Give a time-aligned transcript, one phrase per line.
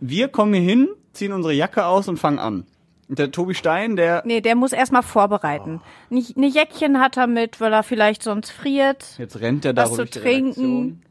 [0.00, 2.66] Wir kommen hier hin, ziehen unsere Jacke aus und fangen an.
[3.08, 5.80] Und der Tobi Stein, der Nee, der muss erstmal vorbereiten.
[6.10, 9.04] Nicht Eine Jäckchen hat er mit, weil er vielleicht sonst friert.
[9.18, 10.44] jetzt rennt der da Was zu trinken.
[10.44, 11.02] Redaktion.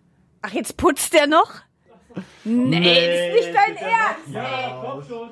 [0.43, 1.53] Ach, jetzt putzt der noch?
[2.43, 5.31] Nee, ist nicht dein Ernst.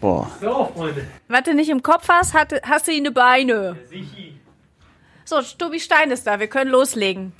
[0.00, 0.30] Boah.
[0.40, 1.06] So, Freunde.
[1.28, 3.76] Was du nicht im Kopf hast, hat, hast du ihn eine Beine.
[5.24, 7.32] So, Tobi Stein ist da, wir können loslegen.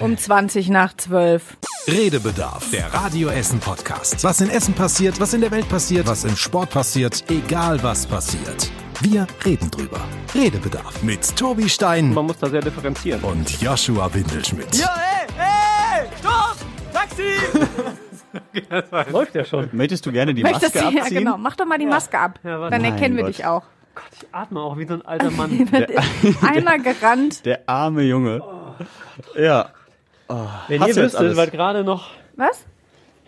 [0.00, 1.56] Um 20 nach 12.
[1.88, 4.22] Redebedarf, der Radio Essen Podcast.
[4.22, 8.06] Was in Essen passiert, was in der Welt passiert, was im Sport passiert, egal was
[8.06, 8.70] passiert.
[9.00, 10.00] Wir reden drüber.
[10.34, 13.20] Redebedarf mit Tobi Stein Man muss da sehr differenzieren.
[13.24, 14.76] und Joshua Windelschmidt.
[14.76, 16.56] Ja, ey, ey, stopp!
[16.92, 19.10] Taxi!
[19.12, 19.68] Läuft ja schon.
[19.72, 21.18] Möchtest du gerne die Möchtest Maske du, ja, abziehen?
[21.18, 21.36] genau.
[21.36, 22.38] Mach doch mal die Maske ab.
[22.44, 22.70] Ja.
[22.70, 23.36] Dann erkennen wir Gott.
[23.38, 23.64] dich auch.
[24.20, 25.68] Ich atme auch wie so ein alter Mann.
[26.42, 27.44] Einmal gerannt.
[27.44, 28.40] Der arme Junge.
[29.36, 29.70] Ja.
[30.68, 32.10] Wenn Hast ihr wüsstet, weil gerade noch.
[32.36, 32.64] Was?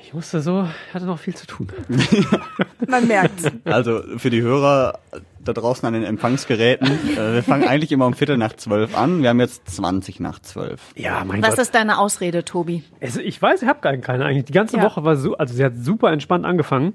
[0.03, 1.69] Ich musste so, hatte noch viel zu tun.
[2.89, 3.45] Man merkt's.
[3.65, 4.99] Also für die Hörer
[5.43, 9.23] da draußen an den Empfangsgeräten, äh, wir fangen eigentlich immer um Viertel nach zwölf an.
[9.23, 10.81] Wir haben jetzt 20 nach zwölf.
[10.95, 11.59] Ja, mein Was Gott.
[11.61, 12.83] ist deine Ausrede, Tobi?
[13.01, 14.45] Also ich weiß, ich habe gar keine eigentlich.
[14.45, 14.83] Die ganze Ja.
[14.83, 16.93] Woche war so, also sie hat super entspannt angefangen.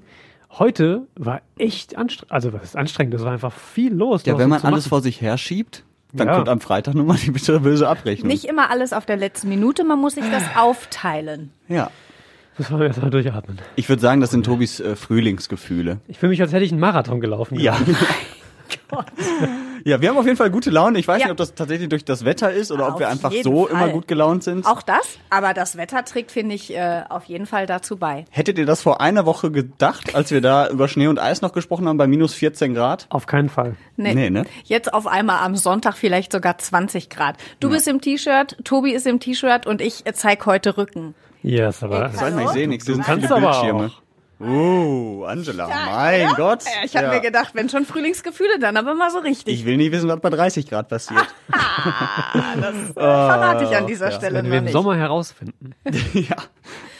[0.58, 2.32] Heute war echt anstrengend.
[2.32, 3.14] Also was ist anstrengend?
[3.14, 4.24] Das war einfach viel los.
[4.24, 4.88] Ja, wenn man alles machen.
[4.88, 6.34] vor sich herschiebt, dann Ja.
[6.36, 8.28] kommt am Freitag nun mal die bittere böse Abrechnung.
[8.28, 11.50] Nicht immer alles auf der letzten Minute, man muss sich das aufteilen.
[11.68, 11.90] Ja.
[12.58, 13.58] Müssen wir erst mal durchatmen.
[13.76, 16.00] Ich würde sagen, das sind Tobis äh, Frühlingsgefühle.
[16.08, 17.58] Ich fühle mich, als hätte ich einen Marathon gelaufen.
[17.58, 17.78] Ja.
[19.84, 20.98] ja, wir haben auf jeden Fall gute Laune.
[20.98, 21.26] Ich weiß Ja.
[21.26, 23.72] nicht, ob das tatsächlich durch das Wetter ist oder ob Auf wir einfach so Fall.
[23.74, 24.66] immer gut gelaunt sind.
[24.66, 28.24] Auch das, aber das Wetter trägt, finde ich, äh, auf jeden Fall dazu bei.
[28.30, 31.52] Hättet ihr das vor einer Woche gedacht, als wir da über Schnee und Eis noch
[31.52, 33.06] gesprochen haben, bei minus 14 Grad?
[33.10, 33.76] Auf keinen Fall.
[33.96, 34.14] Nee.
[34.14, 34.44] Nee, ne?
[34.64, 37.36] Jetzt auf einmal am Sonntag vielleicht sogar 20 Grad.
[37.60, 41.14] Du bist im T-Shirt, Tobi ist im T-Shirt und ich zeig heute Rücken.
[41.42, 42.10] Yes, aber.
[42.10, 42.84] Soll ich mal, ich sehe nichts.
[42.84, 43.90] Das sind kannst aber Bildschirme.
[44.40, 46.64] Uh, Angela, mein Gott.
[46.64, 47.12] Ja, ich habe Ja.
[47.12, 49.52] mir gedacht, wenn schon Frühlingsgefühle, dann aber mal so richtig.
[49.54, 51.26] Ich will nicht wissen, was bei 30 Grad passiert.
[51.52, 54.16] das äh, verrate ich an dieser ja.
[54.16, 54.72] Stelle Werden noch wir im nicht.
[54.72, 55.74] Sommer herausfinden.
[56.14, 56.36] ja,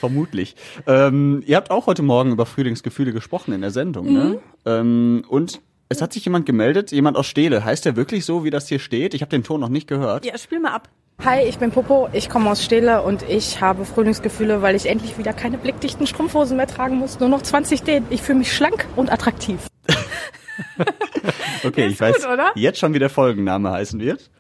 [0.01, 0.55] vermutlich.
[0.87, 4.39] Ähm, ihr habt auch heute Morgen über Frühlingsgefühle gesprochen in der Sendung, ne?
[4.67, 7.65] Ähm, und es hat sich jemand gemeldet, jemand aus Stele.
[7.65, 9.15] Heißt der wirklich so, wie das hier steht?
[9.15, 10.27] Ich habe den Ton noch nicht gehört.
[10.27, 10.89] Ja, spiel mal ab.
[11.25, 15.19] Hi, ich bin Popo, ich komme aus Stele und ich habe Frühlingsgefühle, weil ich endlich
[15.19, 17.21] wieder keine blickdichten Strumpfhosen mehr tragen muss.
[17.21, 18.05] Nur noch 20 Dehn.
[18.09, 19.59] Ich fühle mich schlank und attraktiv.
[21.63, 22.53] Okay, Ist ich weiß gut, oder?
[22.55, 24.31] jetzt schon, wie der Folgenname heißen wird.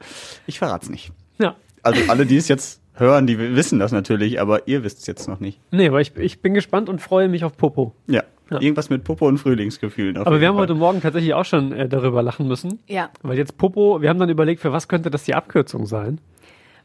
[0.46, 1.12] Ich verrat's nicht.
[1.38, 1.54] Ja.
[1.82, 5.28] Also alle, die es jetzt hören, die wissen das natürlich, aber ihr wisst es jetzt
[5.28, 5.60] noch nicht.
[5.70, 7.94] Nee, aber ich, ich bin gespannt und freue mich auf Popo.
[8.06, 10.16] Ja, irgendwas mit Popo und Frühlingsgefühlen.
[10.16, 10.62] auf Aber jeden wir haben Fall.
[10.62, 12.78] heute Morgen tatsächlich auch schon äh, darüber lachen müssen.
[12.86, 13.10] Ja.
[13.22, 16.20] Weil jetzt Popo, wir haben dann überlegt, für was könnte das die Abkürzung sein?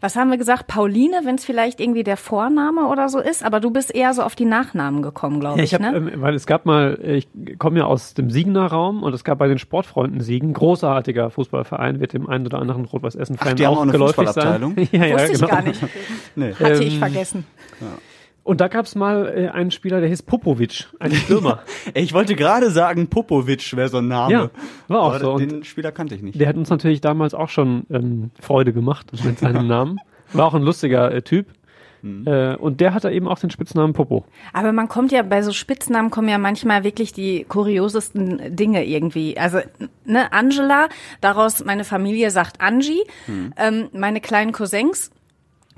[0.06, 0.68] Was haben wir gesagt?
[0.68, 4.22] Pauline, wenn es vielleicht irgendwie der Vorname oder so ist, aber du bist eher so
[4.22, 6.12] auf die Nachnamen gekommen, glaube Ja, ich, ich habe, ne?
[6.14, 7.28] ähm, weil es gab mal, äh, ich
[7.58, 12.00] komme ja aus dem Siegener Raum und es gab bei den Sportfreunden Siegen, großartiger Fußballverein,
[12.00, 12.86] wird dem einen oder anderen
[13.56, 14.76] die haben auch auch eine geläufig Fußballabteilung?
[14.76, 14.90] sein.
[14.92, 15.48] ja, ja, Wusste ich genau.
[15.52, 15.82] gar nicht.
[16.36, 16.54] Nee.
[16.54, 17.46] Hatte ich Ähm, vergessen.
[18.46, 21.64] Und da gab es mal äh, einen Spieler, der hieß Popovic, ein Stürmer.
[21.96, 24.32] Ey, Ich wollte gerade sagen, Popovic wäre so ein Name.
[24.32, 24.50] Ja,
[24.88, 25.34] war auch aber so.
[25.34, 26.40] Und Den Spieler kannte ich nicht.
[26.40, 29.98] der hat uns natürlich damals auch schon ähm, Freude gemacht mit seinem Namen.
[30.32, 31.48] War auch ein lustiger äh, Typ.
[32.04, 32.28] Mhm.
[32.28, 34.26] Äh, und der hatte eben auch den Spitznamen Popo.
[34.54, 39.40] Aber man kommt ja, bei so Spitznamen kommen ja manchmal wirklich die kuriosesten Dinge irgendwie.
[39.40, 39.58] Also,
[40.06, 40.88] ne, Angela,
[41.20, 43.02] daraus, meine Familie sagt Angie,
[43.58, 45.10] ähm, meine kleinen Cousins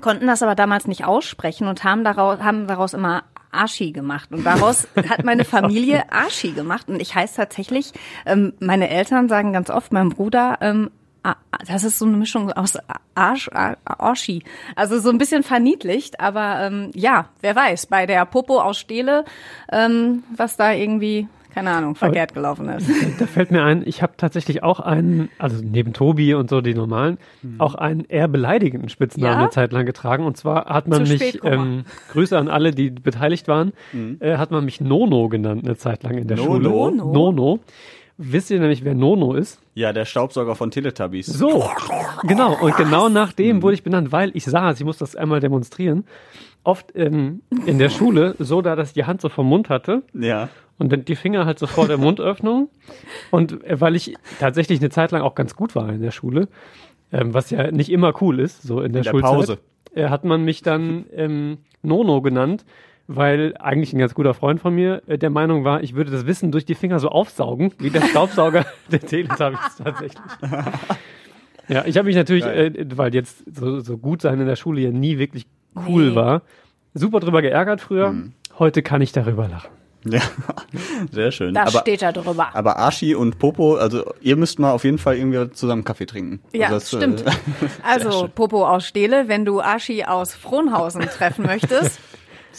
[0.00, 4.30] konnten das aber damals nicht aussprechen und haben daraus, haben daraus immer Arschi gemacht.
[4.30, 6.88] Und daraus hat meine Familie Arschi gemacht.
[6.88, 7.92] Und ich heiße tatsächlich,
[8.26, 10.90] ähm, meine Eltern sagen ganz oft, mein Bruder, ähm,
[11.66, 12.78] das ist so eine Mischung aus
[13.14, 13.50] Arsch,
[13.84, 14.44] Arschi.
[14.76, 19.24] Also so ein bisschen verniedlicht, aber ähm, ja, wer weiß, bei der Popo aus Stele,
[19.70, 22.88] ähm, was da irgendwie, keine Ahnung, verkehrt gelaufen ist.
[23.18, 26.74] Da fällt mir ein, ich habe tatsächlich auch einen, also neben Tobi und so die
[26.74, 27.18] normalen,
[27.58, 29.38] auch einen eher beleidigenden Spitznamen Ja?
[29.38, 30.24] eine Zeit lang getragen.
[30.24, 33.72] Und zwar hat man Zu mich, spät, ähm, Grüße an alle, die beteiligt waren,
[34.20, 36.52] äh, hat man mich Nono genannt eine Zeit lang in der Nono?
[36.54, 36.68] Schule.
[36.68, 37.12] Nono?
[37.12, 37.58] Nono.
[38.20, 39.60] Wisst ihr nämlich, wer Nono ist?
[39.74, 41.26] Ja, der Staubsauger von Teletubbies.
[41.26, 41.70] So,
[42.24, 42.56] genau.
[42.60, 46.04] Und genau nach dem wurde ich benannt, weil ich saß, ich muss das einmal demonstrieren,
[46.64, 50.02] oft ähm, in der Schule so da, dass ich die Hand so vom Mund hatte
[50.14, 50.48] Ja.
[50.78, 52.68] Und dann die Finger halt so vor der Mundöffnung.
[53.30, 56.48] Und äh, weil ich tatsächlich eine Zeit lang auch ganz gut war in der Schule,
[57.12, 59.58] ähm, was ja nicht immer cool ist, so in der, In der Schulzeit, Pause.
[59.94, 62.64] äh, hat man mich dann ähm, Nono genannt,
[63.06, 66.26] weil eigentlich ein ganz guter Freund von mir äh, der Meinung war, ich würde das
[66.26, 70.22] Wissen durch die Finger so aufsaugen, wie der Staubsauger der Teletubbies tatsächlich.
[71.70, 74.80] Ja, ich habe mich natürlich, äh, weil jetzt so, so gut sein in der Schule
[74.80, 75.46] ja nie wirklich
[75.86, 76.14] cool Nee.
[76.14, 76.40] war,
[76.94, 78.14] super drüber geärgert früher.
[78.58, 79.68] heute kann ich darüber lachen.
[80.10, 80.20] Ja,
[81.12, 81.54] sehr schön.
[81.54, 82.48] Da aber, steht er drüber.
[82.54, 86.40] aber Archie und Popo, also ihr müsst mal auf jeden Fall irgendwie zusammen Kaffee trinken.
[86.52, 87.24] Ja, also das, äh, stimmt.
[87.82, 91.98] Also, Popo aus Stele, wenn du Aschi aus Frohnhausen treffen möchtest,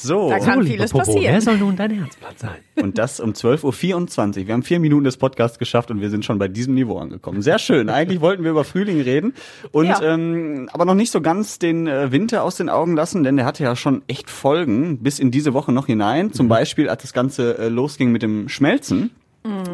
[0.01, 1.34] So, Da kann vieles Popo, passieren.
[1.34, 2.56] Wer soll nun dein Herzblatt sein?
[2.81, 4.48] und das um 12.24 Uhr.
[4.48, 7.42] Wir haben vier Minuten des Podcasts geschafft und wir sind schon bei diesem Niveau angekommen.
[7.42, 7.90] Sehr schön.
[7.90, 9.34] Eigentlich wollten wir über Frühling reden
[9.72, 10.01] und Ja.
[10.01, 13.46] ähm, aber noch nicht so ganz den äh, Winter aus den Augen lassen, denn der
[13.46, 16.31] hatte ja schon echt Folgen bis in diese Woche noch hinein.
[16.31, 19.12] Zum Beispiel, als das Ganze äh, losging mit dem Schmelzen.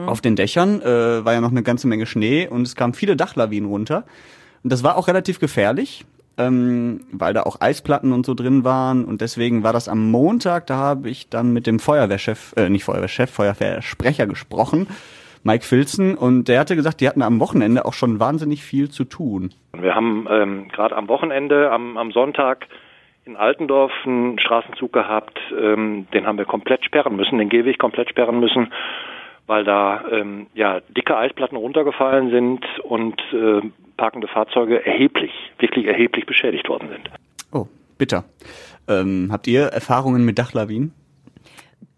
[0.06, 3.16] Auf den Dächern äh, war ja noch eine ganze Menge Schnee und es kamen viele
[3.16, 4.06] Dachlawinen runter.
[4.64, 6.06] Und das war auch relativ gefährlich,
[6.38, 9.06] ähm, weil da auch Eisplatten und so drin waren.
[9.06, 12.84] Und deswegen war das am Montag, da habe ich dann mit dem Feuerwehrchef, äh, nicht
[12.84, 14.88] Feuerwehrchef, Feuerwehrsprecher gesprochen,
[15.44, 16.16] Mike Filzen.
[16.16, 19.54] Und der hatte gesagt, die hatten am Wochenende auch schon wahnsinnig viel zu tun.
[19.80, 22.68] Wir haben ähm, gerade am Wochenende, am, am Sonntag
[23.26, 28.10] in Altendorf einen Straßenzug gehabt, ähm, den haben wir komplett sperren müssen, den Gehweg komplett
[28.10, 28.72] sperren müssen,
[29.48, 33.62] weil da ähm, ja dicke Eisplatten runtergefallen sind und äh,
[33.98, 37.10] parkende Fahrzeuge erheblich, wirklich erheblich beschädigt worden sind.
[37.52, 38.26] Oh, bitter.
[38.88, 40.94] Ähm, habt ihr Erfahrungen mit Dachlawinen?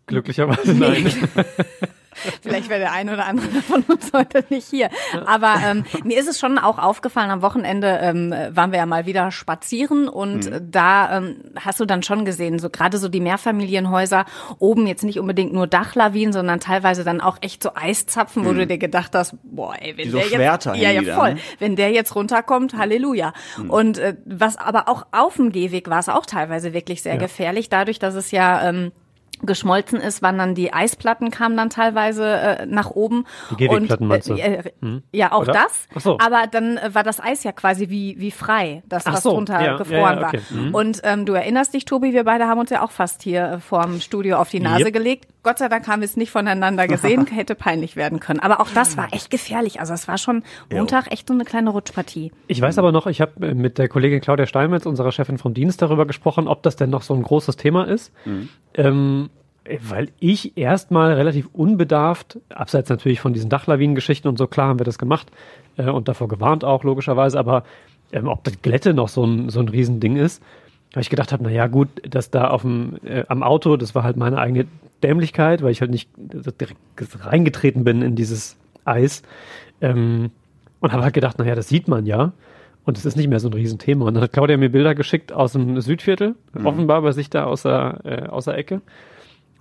[0.05, 1.05] Glücklicherweise nein.
[2.41, 4.89] Vielleicht wäre der eine oder andere von uns heute nicht hier.
[5.25, 9.05] Aber ähm, mir ist es schon auch aufgefallen, am Wochenende ähm, waren wir ja mal
[9.05, 13.19] wieder spazieren und äh, da ähm, hast du dann schon gesehen, so gerade so die
[13.19, 14.25] Mehrfamilienhäuser,
[14.59, 18.65] oben jetzt nicht unbedingt nur Dachlawinen, sondern teilweise dann auch echt so Eiszapfen, wo du
[18.67, 21.39] dir gedacht hast, boah, ey, wenn so der Schwerter jetzt, ja, ja, voll, ne?
[21.59, 23.33] wenn der jetzt runterkommt, Halleluja.
[23.67, 27.19] Und äh, was aber auch auf dem Gehweg war es auch teilweise wirklich sehr Ja.
[27.19, 28.91] gefährlich, dadurch, dass es ja ähm,
[29.43, 33.25] geschmolzen ist, waren dann die Eisplatten kamen dann teilweise äh, nach oben.
[33.59, 34.33] Die Und, meinst du?
[34.33, 34.63] Äh,
[35.11, 35.53] Ja, auch Oder?
[35.53, 35.87] das.
[35.95, 36.17] Ach so.
[36.19, 39.33] Aber dann äh, war das Eis ja quasi wie wie frei, das Ach was so,
[39.33, 40.41] drunter ja, gefroren ja, ja, okay.
[40.49, 40.57] war.
[40.57, 40.75] Mhm.
[40.75, 43.59] Und ähm, du erinnerst dich, Tobi, wir beide haben uns ja auch fast hier äh,
[43.59, 44.93] vorm Studio auf die Nase Yep.
[44.93, 45.27] gelegt.
[45.47, 48.41] Gott sei Dank haben wir es nicht voneinander gesehen, hätte peinlich werden können.
[48.41, 49.79] Aber auch das war echt gefährlich.
[49.79, 52.33] Also es war schon Montag echt so eine kleine Rutschpartie.
[52.47, 55.81] Ich weiß aber noch, ich habe mit der Kollegin Claudia Steinmetz, unserer Chefin vom Dienst,
[55.81, 58.11] darüber gesprochen, ob das denn noch so ein großes Thema ist.
[58.73, 59.29] Ähm,
[59.89, 64.85] weil ich erstmal relativ unbedarft, abseits natürlich von diesen Dachlawinen-Geschichten und so, klar haben wir
[64.85, 65.31] das gemacht
[65.77, 67.63] äh, und davor gewarnt auch logischerweise, aber
[68.11, 70.43] ähm, ob das Glätte noch so ein, so ein Riesending ist,
[70.97, 73.93] weil ich gedacht habe, na ja gut, dass da auf dem, äh, am Auto, das
[73.93, 74.65] war halt meine eigene
[75.03, 76.79] Dämlichkeit, weil ich halt nicht direkt
[77.23, 79.21] reingetreten bin in dieses Eis.
[79.79, 80.31] Ähm,
[80.79, 82.33] und habe halt gedacht, naja, das sieht man ja.
[82.83, 84.05] Und es ist nicht mehr so ein Riesenthema.
[84.05, 86.33] Und dann hat Claudia mir Bilder geschickt aus dem Südviertel,
[86.63, 88.81] offenbar bei sich da aus der, äh, aus der Ecke.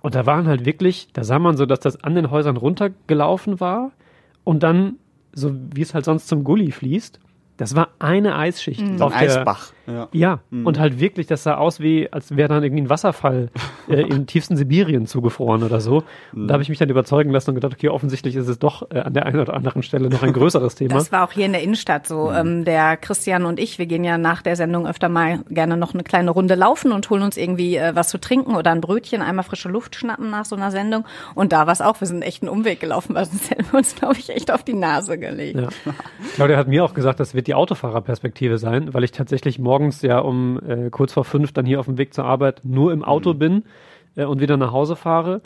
[0.01, 3.59] Und da waren halt wirklich, da sah man so, dass das an den Häusern runtergelaufen
[3.59, 3.91] war
[4.43, 4.95] und dann,
[5.33, 7.19] so wie es halt sonst zum Gully fließt,
[7.57, 8.81] das war eine Eisschicht.
[8.81, 9.71] Ein auf der- Eisbach.
[9.87, 10.07] Ja.
[10.11, 13.49] ja, und halt wirklich, das sah aus wie, als wäre dann irgendwie ein Wasserfall
[13.87, 16.03] äh, im tiefsten Sibirien zugefroren oder so.
[16.33, 18.89] Und da habe ich mich dann überzeugen lassen und gedacht, okay, offensichtlich ist es doch
[18.91, 20.95] äh, an der einen oder anderen Stelle noch ein größeres Thema.
[20.95, 22.31] Das war auch hier in der Innenstadt so.
[22.31, 25.93] Ähm, der Christian und ich, wir gehen ja nach der Sendung öfter mal gerne noch
[25.93, 29.21] eine kleine Runde laufen und holen uns irgendwie äh, was zu trinken oder ein Brötchen,
[29.21, 31.05] einmal frische Luft schnappen nach so einer Sendung.
[31.35, 33.77] Und da war es auch, wir sind echt einen Umweg gelaufen, weil sonst hätten wir
[33.77, 35.59] uns, glaube ich, echt auf die Nase gelegt.
[35.59, 35.69] Ja.
[36.35, 40.19] Claudia hat mir auch gesagt, das wird die Autofahrerperspektive sein, weil ich tatsächlich morgens ja
[40.19, 43.33] um äh, kurz vor fünf dann hier auf dem Weg zur Arbeit nur im Auto
[43.33, 43.76] bin äh,
[44.25, 45.41] und wieder nach Hause fahre.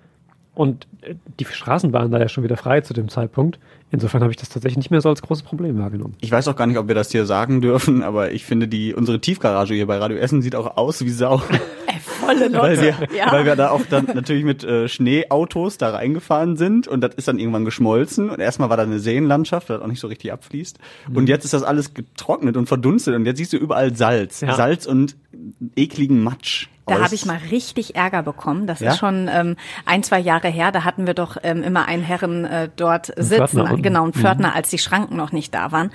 [0.53, 3.59] Und äh, die Straßen waren da ja schon wieder frei zu dem Zeitpunkt.
[3.91, 6.15] Insofern habe ich das tatsächlich nicht mehr so als großes Problem wahrgenommen.
[6.21, 8.93] Ich weiß auch gar nicht, ob wir das hier sagen dürfen, aber ich finde die
[8.93, 11.41] unsere Tiefgarage hier bei Radio Essen sieht auch aus wie Sau,
[11.87, 12.61] Ey, volle Lotte.
[12.61, 13.31] weil wir, ja.
[13.31, 17.27] weil wir da auch dann natürlich mit äh, Schneeautos da reingefahren sind und das ist
[17.27, 20.79] dann irgendwann geschmolzen und erstmal war da eine Seenlandschaft, das auch nicht so richtig abfließt
[21.13, 24.53] und jetzt ist das alles getrocknet und verdunstet und jetzt siehst du überall Salz, Ja.
[24.55, 25.17] Salz und
[25.75, 26.67] ekligen Matsch.
[26.87, 28.67] Da habe ich mal richtig Ärger bekommen.
[28.67, 28.91] Das Ja?
[28.91, 29.55] ist schon ähm,
[29.85, 30.73] ein, zwei Jahre her.
[30.73, 34.55] Da hatten wir doch ähm, immer einen Herren äh, dort sitzen, Pförtner genau, einen Pförtner,
[34.55, 35.91] als die Schranken noch nicht da waren.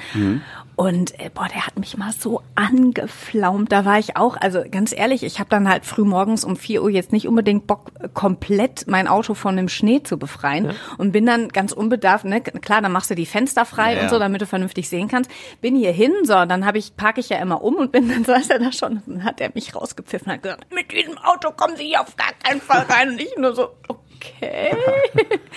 [0.77, 3.73] Und äh, boah, der hat mich mal so angeflaumt.
[3.73, 6.83] Da war ich auch, also ganz ehrlich, ich habe dann halt früh morgens um 4
[6.83, 10.73] Uhr jetzt nicht unbedingt Bock, äh, komplett mein Auto von dem Schnee zu befreien.
[10.99, 14.11] Und bin dann ganz unbedarft, ne, klar, dann machst du die Fenster frei Ja, und
[14.11, 14.21] so, ja.
[14.21, 15.31] damit du vernünftig sehen kannst.
[15.63, 18.25] Bin hier hin, so, dann habe ich, parke ich ja immer um und bin dann
[18.25, 21.53] saß er da schon, dann hat er mich rausgepfiffen und hat gesagt, mit diesem Auto
[21.53, 23.11] kommen Sie hier auf gar keinen Fall rein.
[23.11, 23.71] Und ich nur so,
[24.17, 24.71] okay,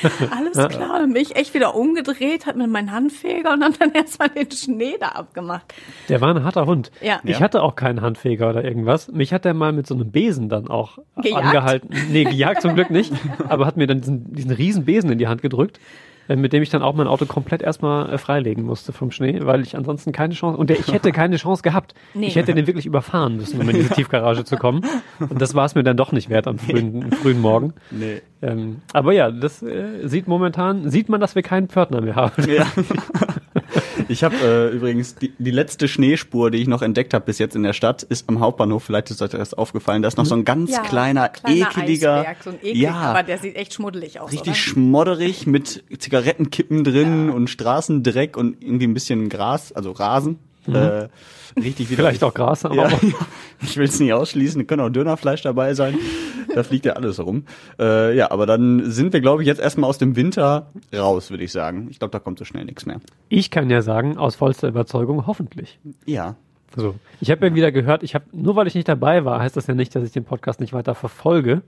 [0.35, 0.99] alles klar.
[0.99, 4.51] Dann bin ich echt wieder umgedreht, hat mit meinem Handfeger und hab dann erstmal den
[4.51, 5.73] Schnee da abgemacht.
[6.09, 6.91] Der war ein harter Hund.
[7.01, 7.19] Ja.
[7.23, 7.39] Ich Ja.
[7.41, 9.09] hatte auch keinen Handfeger oder irgendwas.
[9.11, 11.45] Mich hat er mal mit so einem Besen dann auch Gejagt?
[11.45, 11.89] angehalten.
[12.11, 13.11] Nee, gejagt zum Glück nicht.
[13.49, 15.79] Aber hat mir dann diesen, diesen riesen Besen in die Hand gedrückt.
[16.29, 19.39] Äh, mit dem ich dann auch mein Auto komplett erstmal äh, freilegen musste vom Schnee,
[19.41, 21.95] weil ich ansonsten keine Chance, und der, ich hätte keine Chance gehabt.
[22.13, 22.27] Nee.
[22.27, 24.85] Ich hätte den wirklich überfahren müssen, um in diese Tiefgarage zu kommen.
[25.19, 27.73] Und das war es mir dann doch nicht wert am frühen, frühen Morgen.
[27.91, 28.21] Nee.
[28.41, 32.49] Ähm, aber ja, das äh, sieht momentan, sieht man, dass wir keinen Pförtner mehr haben.
[32.49, 32.65] Ja.
[34.09, 37.55] Ich habe äh, übrigens die, die letzte Schneespur, die ich noch entdeckt habe bis jetzt
[37.55, 38.83] in der Stadt, ist am Hauptbahnhof.
[38.83, 40.01] Vielleicht ist euch das aufgefallen.
[40.01, 42.95] Da ist noch so ein ganz Ja, kleiner, kleiner ekeliger, Eisberg, so ein eklig, ja,
[42.95, 44.55] aber der sieht echt schmuddelig aus, richtig oder?
[44.55, 50.39] schmodderig mit Zigarettenkippen drin und Straßendreck und irgendwie ein bisschen Gras, also Rasen.
[50.67, 51.07] Äh,
[51.55, 52.03] richtig wieder.
[52.03, 52.89] Vielleicht auch Gras, aber Ja,
[53.61, 55.97] ich will es nicht ausschließen, können auch Dönerfleisch dabei sein.
[56.53, 57.43] Da fliegt ja alles rum.
[57.79, 61.43] Äh, ja, aber dann sind wir, glaube ich, jetzt erstmal aus dem Winter raus, würde
[61.43, 61.87] ich sagen.
[61.91, 62.99] Ich glaube, da kommt so schnell nichts mehr.
[63.29, 65.79] Ich kann ja sagen, aus vollster Überzeugung, hoffentlich.
[66.05, 66.35] Ja.
[66.75, 66.95] So.
[67.21, 69.67] Ich habe ja wieder gehört, ich habe nur weil ich nicht dabei war, heißt das
[69.67, 71.61] ja nicht, dass ich den Podcast nicht weiter verfolge.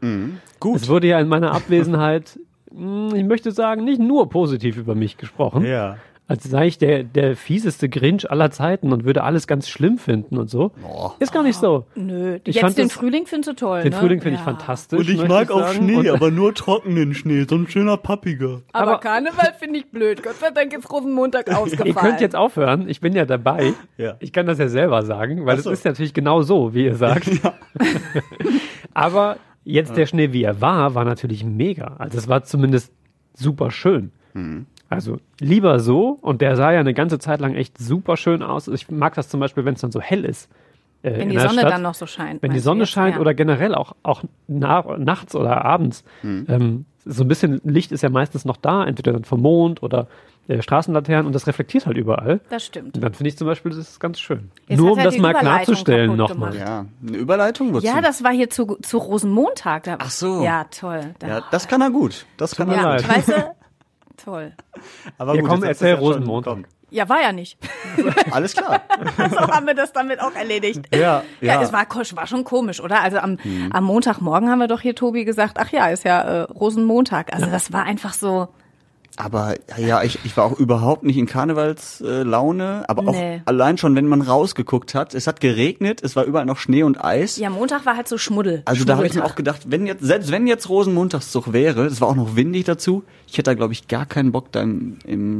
[0.59, 0.75] Gut.
[0.75, 2.39] Es wurde ja in meiner Abwesenheit,
[2.71, 5.65] mh, ich möchte sagen, nicht nur positiv über mich gesprochen.
[5.65, 5.97] Ja.
[6.31, 10.37] Als sei ich der, der fieseste Grinch aller Zeiten und würde alles ganz schlimm finden
[10.37, 10.71] und so.
[10.81, 11.13] Boah.
[11.19, 11.85] Ist gar nicht so.
[11.95, 13.97] Nö, Ich jetzt fand den das- Frühling findest du toll, Den ne?
[13.99, 14.45] Frühling finde ich Ja.
[14.53, 14.97] fantastisch.
[14.99, 15.75] Und ich mag auch sagen.
[15.83, 18.61] Schnee, Und- aber nur trockenen Schnee, so ein schöner pappiger.
[18.71, 20.23] Aber, Aber- Karneval finde ich blöd.
[20.23, 21.87] Gott sei Dank ist Rosenmontag ausgefallen.
[21.87, 23.73] Ihr könnt jetzt aufhören, ich bin ja dabei.
[23.97, 24.15] Ja.
[24.19, 25.71] Ich kann das ja selber sagen, weil Ach so.
[25.71, 27.29] es ist natürlich genau so, wie ihr sagt.
[28.93, 31.95] Aber jetzt der Schnee, wie er war, war natürlich mega.
[31.99, 32.91] Also es war zumindest
[33.33, 34.11] super schön.
[34.33, 34.65] Mhm.
[34.91, 38.67] Also lieber so, und der sah ja eine ganze Zeit lang echt super schön aus.
[38.67, 40.49] Ich mag das zum Beispiel, wenn es dann so hell ist.
[41.01, 41.71] äh, Wenn die Sonne Stadt.
[41.71, 42.43] dann noch so scheint.
[42.43, 42.89] Wenn die Sonne jetzt?
[42.91, 43.21] scheint Ja.
[43.21, 46.03] oder generell auch, auch na, nachts oder abends.
[46.21, 46.45] Hm.
[46.49, 50.07] Ähm, so ein bisschen Licht ist ja meistens noch da, entweder dann vom Mond oder
[50.47, 52.41] äh, Straßenlaternen und das reflektiert halt überall.
[52.49, 52.95] Das stimmt.
[52.95, 54.51] Und dann finde ich zum Beispiel, das ist ganz schön.
[54.67, 56.55] Jetzt Nur um er das mal klarzustellen nochmal.
[56.55, 57.73] Ja, eine Überleitung?
[57.73, 57.85] Wozu?
[57.85, 59.83] Ja, das war hier zu, zu Rosenmontag.
[59.83, 60.43] Da, Ach so.
[60.43, 61.15] Ja, toll.
[61.19, 62.25] Da, ja, das kann er gut.
[62.37, 63.01] Das kann er ja, leid.
[63.07, 63.15] gut.
[63.17, 63.33] weißt du,
[64.23, 64.53] toll.
[65.17, 66.67] Aber Ja, gut, komm, erzähl Rosenmontag.
[66.89, 67.57] Ja, war ja nicht.
[68.31, 68.81] Alles klar.
[69.29, 70.81] so haben wir das damit auch erledigt.
[70.93, 71.55] Ja, Ja, ja.
[71.55, 71.63] Hm.
[71.63, 73.01] es war, war schon komisch, oder?
[73.01, 73.37] Also am,
[73.71, 77.33] am Montagmorgen haben wir doch hier Tobi gesagt, ach ja, ist ja äh, Rosenmontag.
[77.33, 78.49] Also das war einfach so,
[79.17, 83.41] Aber ja, ich, ich war auch überhaupt nicht in Karnevalslaune, äh, Laune, aber auch Nee.
[83.45, 85.13] allein schon, wenn man rausgeguckt hat.
[85.13, 87.37] Es hat geregnet, es war überall noch Schnee und Eis.
[87.37, 88.61] ja, Montag war halt so Schmuddel.
[88.65, 91.99] Also da habe ich mir auch gedacht, wenn jetzt, selbst wenn jetzt Rosenmontagszug wäre, es
[92.01, 94.97] war auch noch windig dazu, ich hätte da glaube ich gar keinen Bock da im,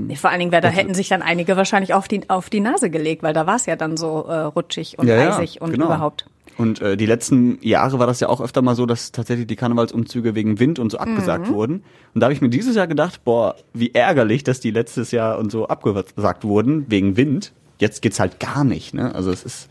[0.08, 2.60] Nee, Vor allen Dingen, weil da hätten sich dann einige wahrscheinlich auf die, auf die
[2.60, 5.62] Nase gelegt, weil da war es ja dann so äh, rutschig und Ja, ja, eisig
[5.62, 5.86] und genau.
[5.86, 6.26] überhaupt.
[6.62, 9.56] Und äh, die letzten Jahre war das ja auch öfter mal so, dass tatsächlich die
[9.56, 11.54] Karnevalsumzüge wegen Wind und so abgesagt Mhm.
[11.54, 11.84] wurden.
[12.14, 15.40] Und da habe ich mir dieses Jahr gedacht, boah, wie ärgerlich, dass die letztes Jahr
[15.40, 17.52] und so abgesagt wurden wegen Wind.
[17.80, 19.16] Jetzt geht's halt gar nicht, ne?
[19.16, 19.70] Also es ist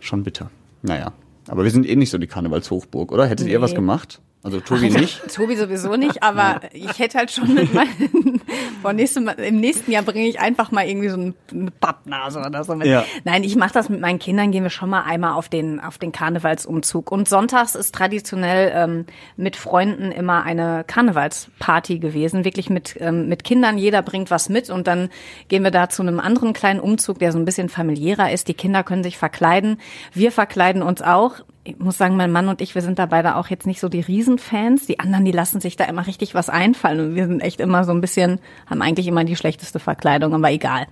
[0.00, 0.50] schon bitter.
[0.80, 1.12] Naja.
[1.48, 3.26] Aber wir sind eh nicht so die Karnevalshochburg, oder?
[3.26, 3.62] Hättet ihr Nee.
[3.62, 4.20] was gemacht?
[4.44, 5.20] Also Tobi nicht?
[5.32, 8.40] Tobi sowieso nicht, aber ich hätte halt schon mit meinen,
[8.96, 12.64] nächstem, Mal- im nächsten Jahr bringe ich einfach mal irgendwie so ein- eine Pappnase oder
[12.64, 12.88] so mit.
[12.88, 13.04] Ja.
[13.22, 15.98] Nein, ich mache das mit meinen Kindern, gehen wir schon mal einmal auf den, auf
[15.98, 17.12] den Karnevalsumzug.
[17.12, 19.06] Und sonntags ist traditionell ähm,
[19.36, 24.70] mit Freunden immer eine Karnevalsparty gewesen, wirklich mit, ähm, mit Kindern, jeder bringt was mit
[24.70, 25.08] und dann
[25.46, 28.48] gehen wir da zu einem anderen kleinen Umzug, der so ein bisschen familiärer ist.
[28.48, 29.78] Die Kinder können sich verkleiden,
[30.12, 33.36] wir verkleiden uns auch ich muss sagen, mein Mann und ich, wir sind da beide
[33.36, 34.86] auch jetzt nicht so die Riesenfans.
[34.86, 37.00] Die anderen, die lassen sich da immer richtig was einfallen.
[37.00, 40.50] Und wir sind echt immer so ein bisschen, haben eigentlich immer die schlechteste Verkleidung, aber
[40.50, 40.86] egal.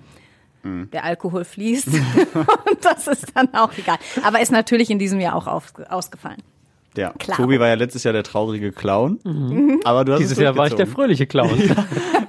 [0.62, 1.88] Der Alkohol fließt
[2.34, 3.96] und das ist dann auch egal.
[4.22, 6.42] Aber ist natürlich in diesem Jahr auch auf, ausgefallen.
[6.96, 7.12] Ja.
[7.18, 7.36] Klar.
[7.36, 9.18] Tobi war ja letztes Jahr der traurige Clown.
[9.84, 11.50] Aber du hast Dieses es Jahr war ich der fröhliche Clown.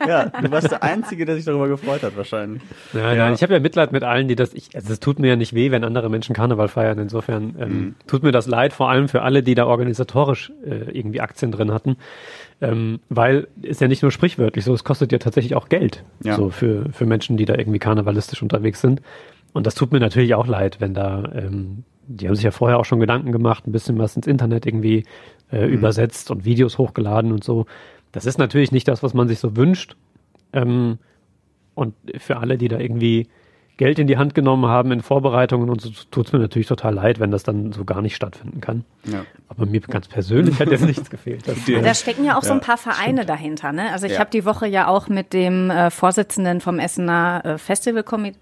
[0.08, 2.60] Ja, du warst der Einzige, der sich darüber gefreut hat, wahrscheinlich.
[2.92, 4.52] Nein, nein, ich habe ja Mitleid mit allen, die das.
[4.56, 6.98] Ich, also es tut mir ja nicht weh, wenn andere Menschen Karneval feiern.
[6.98, 7.96] Insofern ähm, Mhm.
[8.08, 11.72] tut mir das leid, vor allem für alle, die da organisatorisch äh, irgendwie Aktien drin
[11.72, 11.98] hatten.
[12.62, 16.04] Ähm, weil ist ja nicht nur sprichwörtlich so, es kostet ja tatsächlich auch Geld.
[16.24, 16.36] Ja.
[16.36, 19.04] So für, für Menschen, die da irgendwie karnevalistisch unterwegs sind.
[19.54, 22.78] Und das tut mir natürlich auch leid, wenn da, ähm, die haben sich ja vorher
[22.80, 25.06] auch schon Gedanken gemacht, ein bisschen was ins Internet irgendwie
[25.52, 25.74] äh, Mhm.
[25.74, 27.66] übersetzt und Videos hochgeladen und so.
[28.12, 29.96] Das ist natürlich nicht das, was man sich so wünscht.
[30.54, 30.98] Ähm,
[31.76, 33.28] und für alle, die da irgendwie
[33.78, 36.94] Geld in die Hand genommen haben in Vorbereitungen und so, tut es mir natürlich total
[36.94, 38.84] leid, wenn das dann so gar nicht stattfinden kann.
[39.12, 39.26] Ja.
[39.48, 41.48] Aber mir ganz persönlich hat jetzt nichts gefehlt.
[41.48, 41.82] Das, Ja.
[41.82, 43.72] Da stecken ja auch so ein Ja, paar Vereine dahinter.
[43.72, 43.92] Ne?
[43.92, 44.20] Also ich Ja.
[44.20, 48.38] habe die Woche ja auch mit dem äh, Vorsitzenden vom Essener äh, Festivalkomitee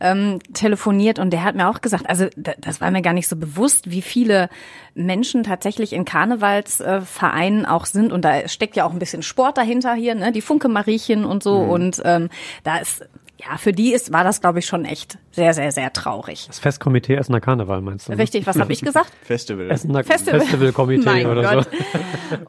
[0.00, 3.28] ähm, telefoniert und der hat mir auch gesagt, also da, das war mir gar nicht
[3.28, 4.48] so bewusst, wie viele
[4.94, 8.12] Menschen tatsächlich in Karnevalsvereinen äh, auch sind.
[8.12, 10.32] Und da steckt ja auch ein bisschen Sport dahinter hier, ne?
[10.32, 11.58] die Funke Mariechen und so.
[11.58, 12.30] Und ähm,
[12.64, 13.04] da ist
[13.38, 16.46] ja, für die ist, war das, glaube ich, schon echt sehr, sehr, sehr traurig.
[16.46, 18.12] Das Festkomitee Essener Karneval meinst du?
[18.12, 18.18] Ne?
[18.18, 19.12] Richtig, was habe ich gesagt?
[19.22, 19.70] Festival.
[19.70, 20.40] Essener Festival.
[20.40, 21.68] Festivalkomitee oder Gott.
[21.70, 21.76] so.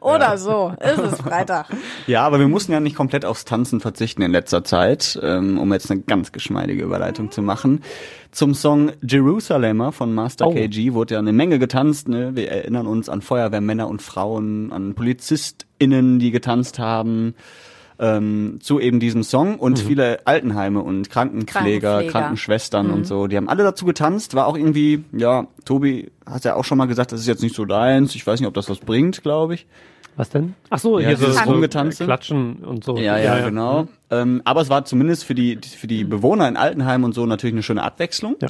[0.00, 1.66] Oder so, ist es Freitag.
[2.06, 5.72] Ja, aber wir mussten ja nicht komplett aufs Tanzen verzichten in letzter Zeit, ähm, um
[5.72, 7.82] jetzt eine ganz geschmeidige Überleitung zu machen.
[8.32, 10.52] Zum Song Jerusalemer von Master Oh.
[10.54, 12.08] KG wurde ja eine Menge getanzt.
[12.08, 12.34] Ne?
[12.34, 17.34] Wir erinnern uns an Feuerwehrmänner und Frauen, an PolizistInnen, die getanzt haben.
[18.00, 22.12] Ähm, zu eben diesem Song und viele Altenheime und Krankenpfleger, Krankenpfleger.
[22.12, 26.54] Krankenschwestern und so, die haben alle dazu getanzt, war auch irgendwie, ja, Tobi hat ja
[26.54, 28.70] auch schon mal gesagt, das ist jetzt nicht so deins, ich weiß nicht, ob das
[28.70, 29.66] was bringt, glaube ich.
[30.18, 30.54] Was denn?
[30.70, 32.04] Ach so, Ja, hier so, Rumgetanze.
[32.04, 32.96] Klatschen und so.
[32.98, 33.86] Ja, ja, genau.
[34.10, 37.54] Ähm, aber es war zumindest für die, für die Bewohner in Altenheim und so natürlich
[37.54, 38.34] eine schöne Abwechslung.
[38.42, 38.48] Ja.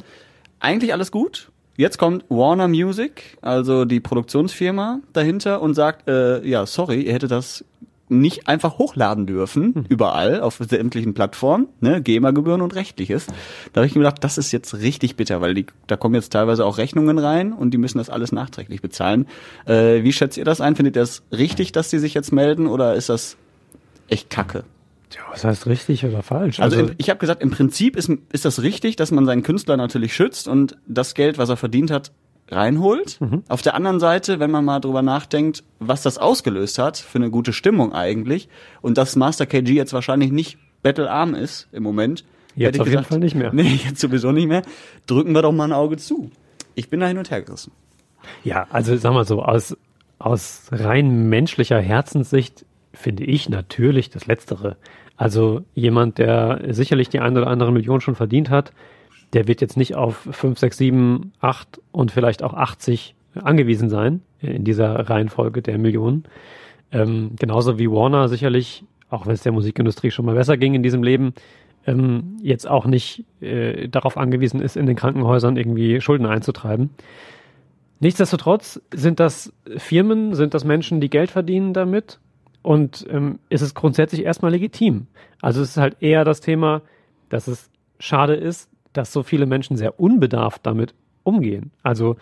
[0.59, 1.51] Eigentlich alles gut.
[1.77, 7.31] Jetzt kommt Warner Music, also die Produktionsfirma dahinter und sagt, äh, ja, sorry, ihr hättet
[7.31, 7.63] das
[8.09, 13.27] nicht einfach hochladen dürfen, überall, auf sämtlichen Plattformen, ne, GEMA-Gebühren und rechtliches.
[13.73, 16.29] Da habe ich mir gedacht, das ist jetzt richtig bitter, weil die, da kommen jetzt
[16.29, 19.27] teilweise auch Rechnungen rein und die müssen das alles nachträglich bezahlen.
[19.65, 20.75] Äh, wie schätzt ihr das ein?
[20.75, 23.37] Findet ihr das richtig, dass die sich jetzt melden oder ist das
[24.07, 24.63] echt kacke?
[25.09, 26.59] Tja, was heißt richtig oder falsch?
[26.59, 29.75] Also, im, ich habe gesagt, im Prinzip ist, ist das richtig, dass man seinen Künstler
[29.75, 32.11] natürlich schützt und das Geld, was er verdient hat,
[32.51, 33.19] reinholt.
[33.47, 37.29] Auf der anderen Seite, wenn man mal drüber nachdenkt, was das ausgelöst hat für eine
[37.29, 38.49] gute Stimmung eigentlich
[38.81, 42.25] und dass Master KG jetzt wahrscheinlich nicht battlearm ist im Moment.
[42.55, 43.51] Jetzt auf jeden Fall nicht mehr.
[43.53, 44.63] Nee, jetzt sowieso nicht mehr.
[45.05, 46.31] Drücken wir doch mal ein Auge zu.
[46.75, 47.71] Ich bin da hin und her gerissen.
[48.43, 49.77] Ja, also sag mal so, aus,
[50.17, 54.77] aus rein menschlicher Herzenssicht finde ich natürlich das Letztere.
[55.15, 58.73] Also jemand, der sicherlich die eine oder andere Million schon verdient hat,
[59.33, 64.21] der wird jetzt nicht auf 5, 6, 7, 8 und vielleicht auch 80 angewiesen sein
[64.41, 66.23] in dieser Reihenfolge der Millionen.
[66.91, 70.83] Ähm, genauso wie Warner sicherlich, auch wenn es der Musikindustrie schon mal besser ging in
[70.83, 71.33] diesem Leben,
[71.85, 76.89] ähm, jetzt auch nicht äh, darauf angewiesen ist, in den Krankenhäusern irgendwie Schulden einzutreiben.
[77.99, 82.19] Nichtsdestotrotz sind das Firmen, sind das Menschen, die Geld verdienen damit
[82.61, 85.07] und ähm, ist es grundsätzlich erstmal legitim.
[85.41, 86.81] Also es ist halt eher das Thema,
[87.29, 87.69] dass es
[87.99, 91.71] schade ist, dass so viele Menschen sehr unbedarft damit umgehen.
[91.83, 92.17] Also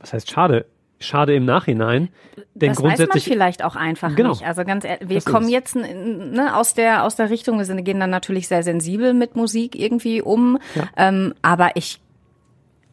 [0.00, 0.66] was heißt schade?
[0.98, 2.10] Schade im Nachhinein,
[2.54, 4.30] denn das weiß man grundsätzlich vielleicht auch einfach Genau.
[4.30, 4.46] nicht.
[4.46, 7.98] Also ganz ehrlich, wir kommen jetzt ne, aus der aus der Richtung, wir sind, gehen
[7.98, 10.84] dann natürlich sehr sensibel mit Musik irgendwie um, Ja.
[10.96, 12.00] ähm, aber ich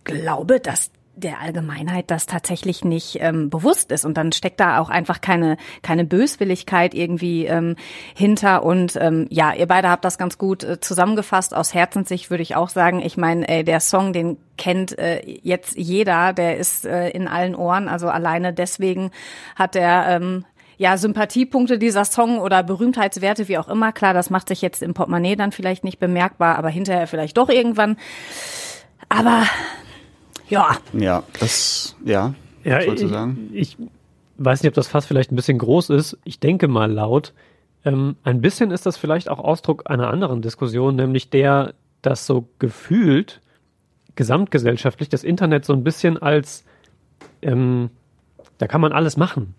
[0.05, 4.05] glaube, dass der Allgemeinheit das tatsächlich nicht ähm, bewusst ist.
[4.05, 7.75] Und dann steckt da auch einfach keine keine Böswilligkeit irgendwie ähm,
[8.15, 8.63] hinter.
[8.63, 11.53] Und ähm, ja ihr beide habt das ganz gut äh, zusammengefasst.
[11.55, 15.77] Aus Herzenssicht würde ich auch sagen ich meine äh, der Song den kennt äh, jetzt
[15.77, 16.33] jeder.
[16.33, 17.87] Der ist äh, in allen Ohren.
[17.87, 19.11] Also alleine deswegen
[19.55, 20.45] hat er ähm,
[20.79, 23.91] ja, Sympathiepunkte dieser Song oder Berühmtheitswerte, wie auch immer.
[23.91, 27.49] Klar, das macht sich jetzt im Portemonnaie dann vielleicht nicht bemerkbar, aber hinterher vielleicht doch
[27.49, 27.97] irgendwann.
[29.09, 29.43] Aber
[30.49, 32.33] ja, Ja, das, ja,
[32.63, 33.49] Ja, ich, sagen?
[33.53, 33.77] ich
[34.37, 36.17] weiß nicht, ob das Fass vielleicht ein bisschen groß ist.
[36.25, 37.33] Ich denke mal laut.
[37.85, 42.47] Ähm, ein bisschen ist das vielleicht auch Ausdruck einer anderen Diskussion, nämlich der, dass so
[42.59, 43.39] gefühlt
[44.15, 46.65] gesamtgesellschaftlich das Internet so ein bisschen als
[47.41, 47.89] ähm,
[48.57, 49.55] da kann man alles machen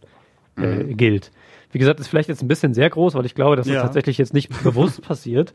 [0.56, 1.32] äh, gilt.
[1.72, 3.82] Wie gesagt, ist vielleicht jetzt ein bisschen sehr groß, weil ich glaube, dass das Ja.
[3.82, 5.54] tatsächlich jetzt nicht bewusst passiert.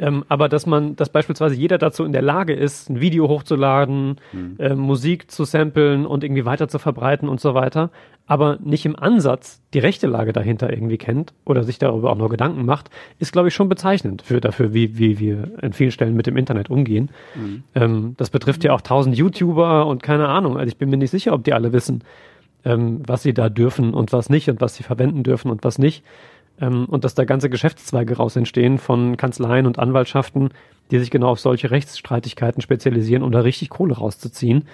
[0.00, 4.16] Ähm, aber dass man, dass beispielsweise jeder dazu in der Lage ist, ein Video hochzuladen,
[4.58, 7.90] äh, Musik zu samplen und irgendwie weiter zu verbreiten und so weiter,
[8.26, 12.30] aber nicht im Ansatz die rechte Lage dahinter irgendwie kennt oder sich darüber auch nur
[12.30, 16.16] Gedanken macht, ist, glaube ich, schon bezeichnend für dafür, wie, wie wir an vielen Stellen
[16.16, 17.10] mit dem Internet umgehen.
[17.74, 20.56] Ähm, das betrifft ja auch tausend YouTuber und keine Ahnung.
[20.56, 22.04] Also ich bin mir nicht sicher, ob die alle wissen,
[22.64, 25.78] ähm, was sie da dürfen und was nicht und was sie verwenden dürfen und was
[25.78, 26.04] nicht.
[26.60, 30.50] Ähm, und dass da ganze Geschäftszweige raus entstehen von Kanzleien und Anwaltschaften,
[30.90, 34.64] die sich genau auf solche Rechtsstreitigkeiten spezialisieren, um da richtig Kohle rauszuziehen.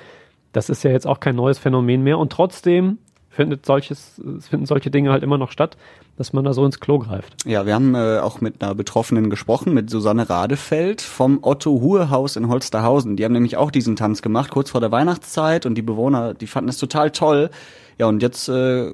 [0.52, 2.18] Das ist ja jetzt auch kein neues Phänomen mehr.
[2.18, 5.76] Und trotzdem findet solches, es finden solche Dinge halt immer noch statt,
[6.16, 7.36] dass man da so ins Klo greift.
[7.44, 12.08] Ja, wir haben äh, auch mit einer Betroffenen gesprochen, mit Susanne Radefeld vom Otto Huhe
[12.08, 13.16] Haus in Holsterhausen.
[13.16, 16.46] Die haben nämlich auch diesen Tanz gemacht, kurz vor der Weihnachtszeit und die Bewohner, die
[16.46, 17.50] fanden es total toll.
[17.98, 18.92] Ja, und jetzt äh,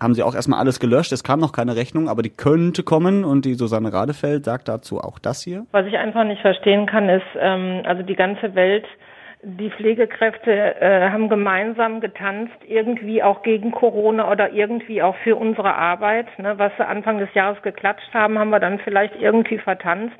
[0.00, 1.12] haben sie auch erstmal alles gelöscht.
[1.12, 4.98] Es kam noch keine Rechnung, aber die könnte kommen und die Susanne Radefeld sagt dazu
[4.98, 5.66] auch das hier.
[5.72, 8.86] Was ich einfach nicht verstehen kann, ist, ähm, also die ganze Welt,
[9.42, 15.74] die Pflegekräfte äh, haben gemeinsam getanzt, irgendwie auch gegen Corona oder irgendwie auch für unsere
[15.74, 16.26] Arbeit.
[16.38, 16.58] Ne?
[16.58, 20.18] Was sie Anfang des Jahres geklatscht haben, haben wir dann vielleicht irgendwie vertanzt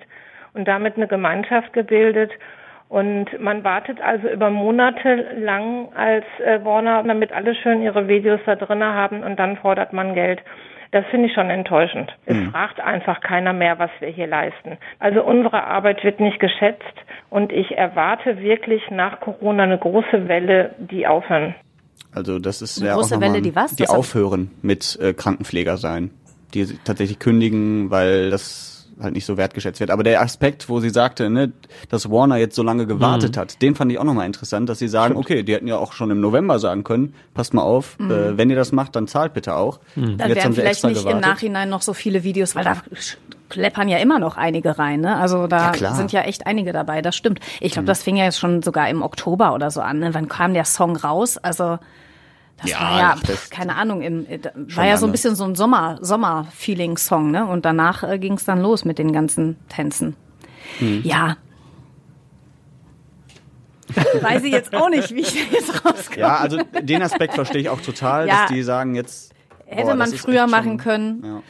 [0.54, 2.32] und damit eine Gemeinschaft gebildet.
[2.90, 8.40] Und man wartet also über Monate lang als äh, Warner, damit alle schön ihre Videos
[8.46, 10.40] da drinne haben und dann fordert man Geld.
[10.90, 12.10] Das finde ich schon enttäuschend.
[12.26, 14.76] Es fragt einfach keiner mehr, was wir hier leisten.
[14.98, 16.82] Also unsere Arbeit wird nicht geschätzt
[17.28, 21.54] und ich erwarte wirklich nach Corona eine große Welle, die aufhören.
[22.12, 23.76] Also das ist Eine ja große auch Welle, die was?
[23.76, 26.10] Die Das aufhören mit äh, Krankenpfleger sein,
[26.54, 29.90] die tatsächlich kündigen, weil das halt nicht so wertgeschätzt wird.
[29.90, 31.52] Aber der Aspekt, wo sie sagte, ne,
[31.88, 33.40] dass Warner jetzt so lange gewartet Mhm.
[33.40, 35.92] hat, den fand ich auch nochmal interessant, dass sie sagen, okay, die hätten ja auch
[35.92, 38.10] schon im November sagen können, passt mal auf, Mhm.
[38.10, 39.80] äh, wenn ihr das macht, dann zahlt bitte auch.
[39.94, 41.28] Dann Jetzt wären haben sie vielleicht extra nicht im gewartet.
[41.30, 42.76] Nachhinein noch so viele Videos, weil da
[43.48, 45.00] kleppern ja immer noch einige rein.
[45.00, 45.16] Ne?
[45.16, 47.40] Also da Ja, sind ja echt einige dabei, das stimmt.
[47.60, 49.98] Ich glaube, das fing ja jetzt schon sogar im Oktober oder so an.
[49.98, 50.14] Ne?
[50.14, 51.36] Wann kam der Song raus?
[51.36, 51.78] Also
[52.62, 55.44] das Ja, war ja, pf, keine Ahnung, im, äh, war ja so ein bisschen so
[55.44, 57.46] ein Sommer, Sommer-Feeling-Song, ne?
[57.46, 60.16] Und danach äh, ging es dann los mit den ganzen Tänzen.
[60.78, 61.02] Hm.
[61.04, 61.36] Ja.
[64.22, 66.20] Weiß ich jetzt auch nicht, wie ich da jetzt rauskomme.
[66.20, 68.42] Ja, also den Aspekt verstehe ich auch total, Ja.
[68.42, 69.32] dass die sagen jetzt.
[69.66, 71.22] Hätte boah, man früher machen können.
[71.24, 71.42] Ja.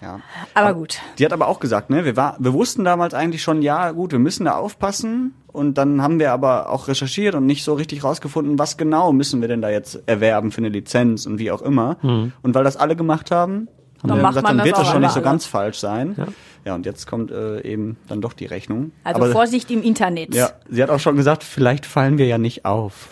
[0.00, 0.20] Ja.
[0.54, 1.00] Aber gut.
[1.18, 4.12] Die hat aber auch gesagt, ne, wir, war, wir wussten damals eigentlich schon, ja gut,
[4.12, 5.34] wir müssen da aufpassen.
[5.48, 9.40] Und dann haben wir aber auch recherchiert und nicht so richtig rausgefunden, was genau müssen
[9.40, 11.96] wir denn da jetzt erwerben für eine Lizenz und wie auch immer.
[12.42, 13.68] Und weil das alle gemacht haben,
[14.02, 16.14] haben Dann wir gesagt, dann wird das schon nicht so ganz falsch sein.
[16.16, 16.26] Ja,
[16.74, 18.92] und jetzt kommt äh, eben dann doch die Rechnung.
[19.04, 20.34] Also aber, Vorsicht im Internet.
[20.34, 23.08] ja, sie hat auch schon gesagt, vielleicht fallen wir ja nicht auf.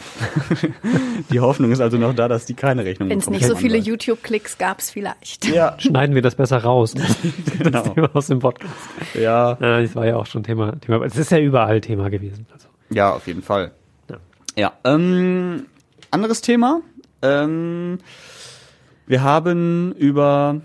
[1.31, 3.79] die Hoffnung ist also noch da, dass die keine Rechnung Wenn es nicht so viele
[3.79, 5.47] YouTube-Klicks gab, es vielleicht.
[5.47, 6.95] Ja, Schneiden wir das besser raus.
[7.59, 7.83] genau.
[7.83, 8.75] Das Thema aus dem Podcast.
[9.15, 10.79] Ja, Äh, das war ja auch schon Thema.
[10.81, 11.05] Thema.
[11.05, 12.47] Es ist ja überall Thema gewesen.
[12.53, 12.69] Also.
[12.91, 13.73] Ja, auf jeden Fall.
[14.09, 14.17] Ja.
[14.57, 14.73] Ja.
[14.85, 15.67] ähm,
[16.11, 16.81] anderes Thema.
[17.23, 17.99] Ähm,
[19.07, 20.61] wir haben über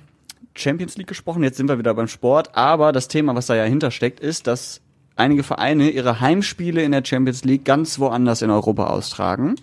[0.55, 1.43] Champions League gesprochen.
[1.43, 2.55] Jetzt sind wir wieder beim Sport.
[2.55, 4.81] Aber das Thema, was da ja hintersteckt, ist, dass
[5.15, 9.55] einige Vereine ihre Heimspiele in der Champions League ganz woanders in Europa austragen.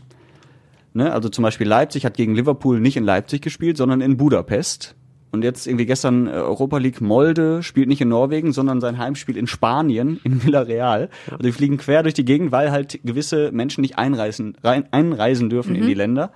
[0.94, 1.12] Ne?
[1.12, 4.94] Also zum Beispiel Leipzig hat gegen Liverpool nicht in Leipzig gespielt, sondern in Budapest.
[5.30, 9.36] Und jetzt irgendwie gestern äh, Europa League Molde spielt nicht in Norwegen, sondern sein Heimspiel
[9.36, 11.10] in Spanien, in Villarreal.
[11.26, 15.50] Also die fliegen quer durch die Gegend, weil halt gewisse Menschen nicht einreisen, rein, einreisen
[15.50, 16.32] dürfen in die Länder.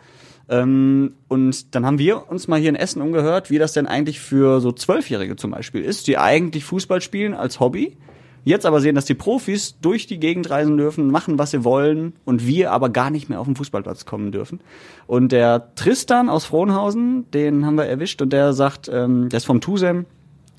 [0.53, 4.21] Ähm, und dann haben wir uns mal hier in Essen umgehört, wie das denn eigentlich
[4.21, 7.97] für so Zwölfjährige zum Beispiel ist, die eigentlich Fußball spielen als Hobby.
[8.45, 12.13] Jetzt aber sehen, dass die Profis durch die Gegend reisen dürfen, machen, was sie wollen
[12.25, 14.61] und wir aber gar nicht mehr auf den Fußballplatz kommen dürfen.
[15.07, 19.47] Und der Tristan aus Frohnhausen, den haben wir erwischt und der sagt, ähm, der ist
[19.47, 20.05] vom Tusem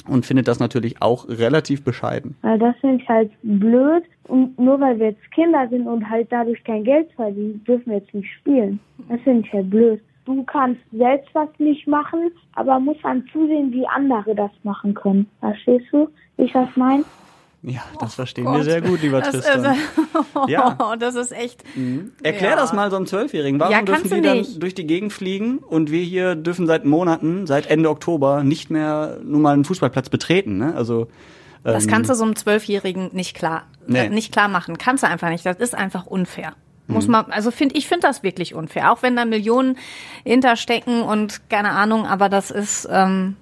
[0.07, 2.35] und findet das natürlich auch relativ bescheiden.
[2.41, 4.03] Weil das finde ich halt blöd.
[4.27, 7.97] Und nur weil wir jetzt Kinder sind und halt dadurch kein Geld verdienen, dürfen wir
[7.97, 8.79] jetzt nicht spielen.
[9.09, 10.01] Das finde ich halt blöd.
[10.25, 15.27] Du kannst selbst was nicht machen, aber musst dann zusehen, wie andere das machen können.
[15.41, 17.03] Verstehst du, wie ich das meine?
[17.65, 19.65] Ja, das verstehen wir sehr gut, lieber Das, Tristan.
[19.65, 19.81] also,
[20.51, 20.77] Ja.
[20.99, 21.63] das ist echt.
[22.21, 22.55] Erklär Ja.
[22.57, 23.57] das mal so einem Zwölfjährigen.
[23.59, 24.61] Warum Ja, dürfen die dann nicht.
[24.61, 29.17] durch die Gegend fliegen und wir hier dürfen seit Monaten, seit Ende Oktober, nicht mehr
[29.23, 30.57] nun mal einen Fußballplatz betreten?
[30.57, 30.73] Ne?
[30.75, 31.07] Also
[31.63, 34.07] Das kannst du so einem Zwölfjährigen nicht klar, Nee.
[34.07, 34.77] äh, nicht klar machen.
[34.77, 35.45] Kannst du einfach nicht.
[35.45, 36.55] Das ist einfach unfair.
[36.87, 36.95] Mhm.
[36.95, 38.91] Muss man, also finde ich finde das wirklich unfair.
[38.91, 39.77] Auch wenn da Millionen
[40.25, 43.37] hinterstecken und keine Ahnung, aber das ist, ähm,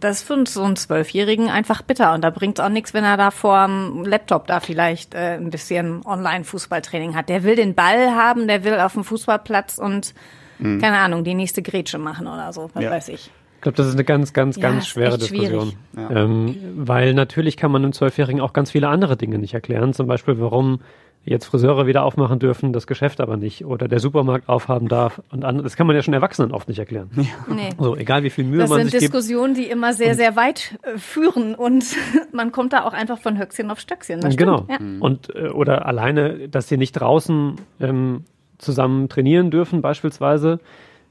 [0.00, 2.12] das ist für so einen Zwölfjährigen einfach bitter.
[2.14, 5.34] Und da bringt es auch nichts, wenn er da vor dem Laptop da vielleicht äh,
[5.34, 7.28] ein bisschen Online-Fußballtraining hat.
[7.28, 10.14] Der will den Ball haben, der will auf dem Fußballplatz und
[10.60, 12.82] keine Ahnung, die nächste Grätsche machen oder so, was Mhm.
[12.82, 12.90] Ja.
[12.92, 13.30] weiß ich.
[13.64, 15.16] Ich glaube, das ist eine ganz, ganz, Ja, ganz schwere.
[15.16, 15.72] Diskussion.
[15.96, 16.10] Ja.
[16.10, 19.94] Ähm, weil natürlich kann man einem Zwölfjährigen auch ganz viele andere Dinge nicht erklären.
[19.94, 20.80] Zum Beispiel, warum
[21.24, 23.64] jetzt Friseure wieder aufmachen dürfen, das Geschäft aber nicht.
[23.64, 25.22] Oder der Supermarkt aufhaben darf.
[25.30, 27.08] Und andere, das kann man ja schon Erwachsenen oft nicht erklären.
[27.48, 27.70] Nee.
[27.78, 29.14] So, egal wie viel Mühe Das man sind sich gibt.
[29.14, 31.86] Diskussionen, die immer sehr, sehr weit äh, führen und
[32.32, 34.20] man kommt da auch einfach von Höchstchen auf Stöckchen.
[34.20, 34.66] Das genau.
[34.68, 34.76] Ja.
[35.00, 38.24] Und äh, oder alleine, dass sie nicht draußen ähm,
[38.58, 40.60] zusammen trainieren dürfen, beispielsweise,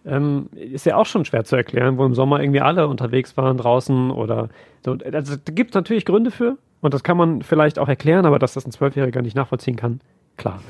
[0.05, 3.57] ähm, ist ja auch schon schwer zu erklären, wo im Sommer irgendwie alle unterwegs waren
[3.57, 4.49] draußen oder
[4.83, 4.97] so.
[5.11, 8.39] Also da gibt es natürlich Gründe für und das kann man vielleicht auch erklären, aber
[8.39, 10.01] dass das ein Zwölfjähriger nicht nachvollziehen kann,
[10.37, 10.61] klar.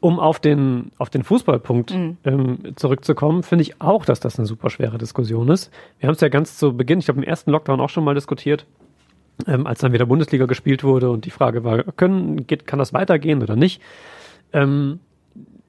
[0.00, 1.92] Um auf den, auf den Fußballpunkt
[2.24, 5.72] ähm, zurückzukommen, finde ich auch, dass das eine super schwere Diskussion ist.
[5.98, 8.14] Wir haben es ja ganz zu Beginn, ich habe im ersten Lockdown auch schon mal
[8.14, 8.66] diskutiert,
[9.46, 12.92] ähm, als dann wieder Bundesliga gespielt wurde und die Frage war, können, geht, kann das
[12.92, 13.80] weitergehen oder nicht?
[14.52, 15.00] Ähm,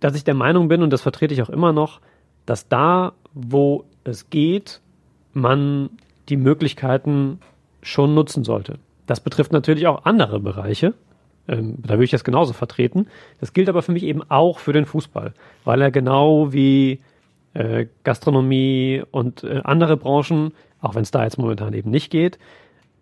[0.01, 2.01] dass ich der Meinung bin, und das vertrete ich auch immer noch,
[2.45, 4.81] dass da, wo es geht,
[5.33, 5.89] man
[6.29, 7.39] die Möglichkeiten
[7.81, 8.79] schon nutzen sollte.
[9.05, 10.93] Das betrifft natürlich auch andere Bereiche.
[11.47, 13.07] Ähm, da würde ich das genauso vertreten.
[13.39, 17.01] Das gilt aber für mich eben auch für den Fußball, weil er genau wie
[17.53, 22.39] äh, Gastronomie und äh, andere Branchen, auch wenn es da jetzt momentan eben nicht geht,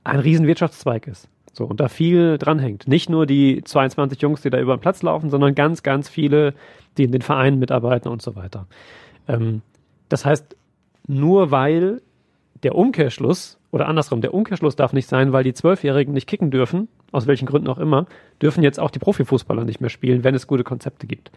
[0.04, 1.30] ein riesen Wirtschaftszweig ist.
[1.54, 2.88] So, und da viel dranhängt.
[2.88, 6.56] Nicht nur die 22 Jungs, die da über den Platz laufen, sondern ganz, ganz viele,
[6.98, 8.66] die in den Vereinen mitarbeiten und so weiter.
[9.28, 9.62] Ähm,
[10.10, 10.56] das heißt,
[11.08, 12.02] nur weil
[12.64, 16.88] der Umkehrschluss, oder andersrum, der Umkehrschluss darf nicht sein, weil die Zwölfjährigen nicht kicken dürfen,
[17.12, 18.06] aus welchen Gründen auch immer,
[18.42, 21.32] dürfen jetzt auch die Profifußballer nicht mehr spielen, wenn es gute Konzepte gibt.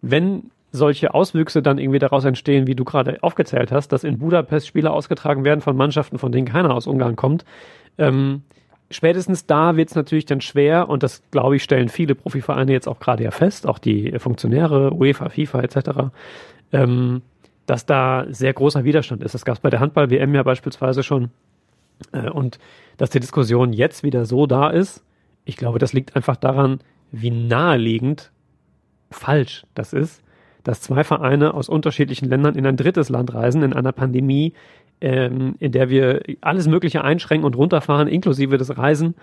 [0.00, 4.66] Wenn solche Auswüchse dann irgendwie daraus entstehen, wie du gerade aufgezählt hast, dass in Budapest
[4.66, 7.44] Spiele ausgetragen werden von Mannschaften, von denen keiner aus Ungarn kommt,
[7.96, 8.42] ähm,
[8.90, 12.86] spätestens da wird es natürlich dann schwer, und das, glaube ich, stellen viele Profivereine jetzt
[12.86, 15.78] auch gerade ja fest, auch die Funktionäre, UEFA, FIFA etc.,
[16.72, 17.22] ähm,
[17.66, 19.34] dass da sehr großer Widerstand ist.
[19.34, 21.30] Das gab es bei der Handball-WM ja beispielsweise schon.
[22.12, 22.58] Äh, und
[22.96, 25.04] dass die Diskussion jetzt wieder so da ist,
[25.44, 28.30] ich glaube, das liegt einfach daran, wie naheliegend
[29.10, 30.22] falsch das ist,
[30.62, 34.52] dass zwei Vereine aus unterschiedlichen Ländern in ein drittes Land reisen in einer Pandemie,
[35.00, 39.14] ähm, in der wir alles Mögliche einschränken und runterfahren, inklusive des Reisen.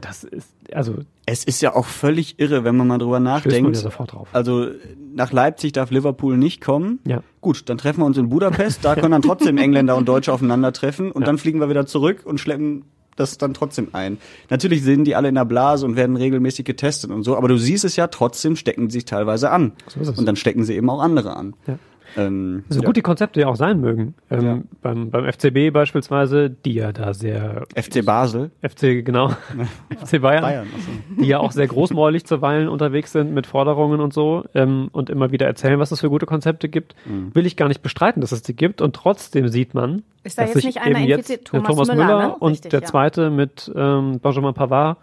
[0.00, 0.96] Das ist, also.
[1.26, 3.76] Es ist ja auch völlig irre, wenn man mal drüber nachdenkt.
[3.76, 4.28] Ja sofort drauf.
[4.32, 4.66] Also
[5.14, 6.98] nach Leipzig darf Liverpool nicht kommen.
[7.04, 7.22] Ja.
[7.40, 8.84] Gut, dann treffen wir uns in Budapest.
[8.84, 11.26] Da können dann trotzdem Engländer und Deutsche aufeinandertreffen und Ja.
[11.26, 12.84] dann fliegen wir wieder zurück und schleppen
[13.16, 14.18] das dann trotzdem ein.
[14.50, 17.56] Natürlich sind die alle in der Blase und werden regelmäßig getestet und so, aber du
[17.56, 19.72] siehst es ja, trotzdem stecken sie sich teilweise an.
[19.88, 20.18] So ist es.
[20.18, 21.54] Und dann stecken sie eben auch andere an.
[21.66, 21.78] Ja.
[22.16, 22.86] Ähm, So ja.
[22.86, 24.14] gut die Konzepte ja auch sein mögen.
[24.30, 24.58] Ähm, Ja.
[24.82, 29.28] beim, beim FCB beispielsweise, die ja da sehr FC Basel, FC, genau,
[30.04, 30.66] FC Bayern, Bayern.
[30.74, 30.90] achso.
[31.22, 35.32] die ja auch sehr großmäulig zuweilen unterwegs sind mit Forderungen und so ähm, und immer
[35.32, 37.34] wieder erzählen, was es für gute Konzepte gibt, Mhm.
[37.34, 40.42] will ich gar nicht bestreiten, dass es die gibt und trotzdem sieht man, Ist da
[40.42, 42.34] dass jetzt sich nicht einer eben jetzt der Thomas Thomas Müller, Müller, ne?
[42.36, 42.86] und Richtig, der ja.
[42.86, 44.98] zweite mit ähm, Benjamin Pavard,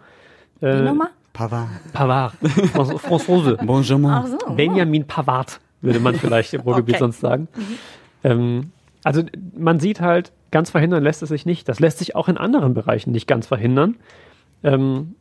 [0.60, 1.10] Die äh, Nummer?
[1.32, 1.68] Pavard.
[1.92, 2.32] Pavard,
[2.72, 3.58] Fran- Franzose.
[3.60, 4.54] Ach so.
[4.54, 7.00] Benjamin Pavard, würde man vielleicht im Ruhrgebiet Okay.
[7.00, 7.48] sonst sagen.
[8.22, 8.70] Ähm,
[9.04, 9.22] also
[9.56, 11.68] man sieht halt, ganz verhindern lässt es sich nicht.
[11.68, 13.96] Das lässt sich auch in anderen Bereichen nicht ganz verhindern.
[14.62, 15.14] Ähm,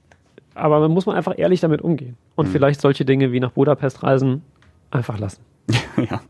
[0.56, 2.16] aber man muss man einfach ehrlich damit umgehen.
[2.36, 4.42] Und vielleicht solche Dinge wie nach Budapest reisen
[4.92, 5.42] einfach lassen.
[5.98, 6.22] ja,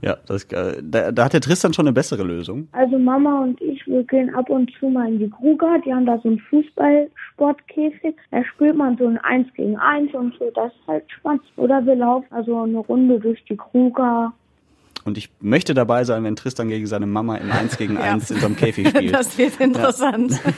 [0.00, 2.68] ja das, äh, da, da hat der Tristan schon eine bessere Lösung.
[2.72, 5.78] Also Mama und ich, wir gehen ab und zu mal in die Kruger.
[5.84, 8.14] Die haben da so einen Fußballsportkäfig.
[8.30, 10.50] Da spielt man so ein Eins gegen Eins und so.
[10.54, 11.42] Das ist halt spannend.
[11.56, 14.32] Oder wir laufen also eine Runde durch die Kruger.
[15.04, 18.40] Und ich möchte dabei sein, wenn Tristan gegen seine Mama im 1 gegen 1 in
[18.40, 19.14] so einem Käfig spielt.
[19.14, 20.38] Das wird interessant.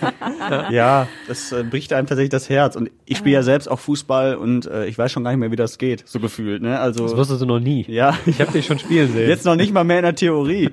[0.70, 2.74] Ja, das äh, bricht einem tatsächlich das Herz.
[2.76, 5.50] Und ich spiele ja selbst auch Fußball und äh, ich weiß schon gar nicht mehr,
[5.50, 6.62] wie das geht, so gefühlt.
[6.62, 6.70] Ne?
[6.70, 7.84] Das Also wusstest du noch nie.
[7.88, 9.28] ja, Ich habe dich schon spielen sehen.
[9.28, 10.70] jetzt noch nicht mal mehr in der Theorie.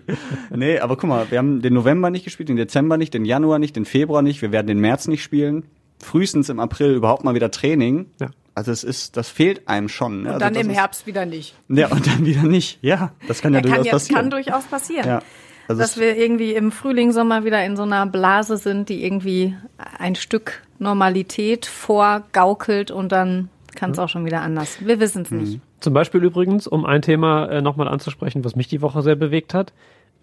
[0.56, 3.60] Nee, aber guck mal, wir haben den November nicht gespielt, den Dezember nicht, den Januar
[3.60, 5.64] nicht, den Februar nicht, wir werden den März nicht spielen.
[6.02, 8.08] Frühestens im April überhaupt mal wieder Training.
[8.20, 8.30] Ja.
[8.56, 10.24] Also es ist, das fehlt einem schon.
[10.24, 10.30] Ne?
[10.30, 11.56] Und also dann das im ist, Herbst wieder nicht.
[11.70, 12.80] Ja, und dann wieder nicht.
[12.82, 14.22] Ja, das kann ja, Ja, kann, durchaus ja, passieren.
[14.22, 15.08] kann durchaus passieren.
[15.08, 15.22] ja.
[15.68, 19.56] Also dass wir irgendwie im Frühling, Sommer wieder in so einer Blase sind, die irgendwie
[20.00, 24.78] ein Stück Normalität vorgaukelt und dann kann es auch schon wieder anders.
[24.84, 25.60] Wir wissen es nicht.
[25.80, 29.54] Zum Beispiel übrigens, um ein Thema äh, nochmal anzusprechen, was mich die Woche sehr bewegt
[29.54, 29.72] hat.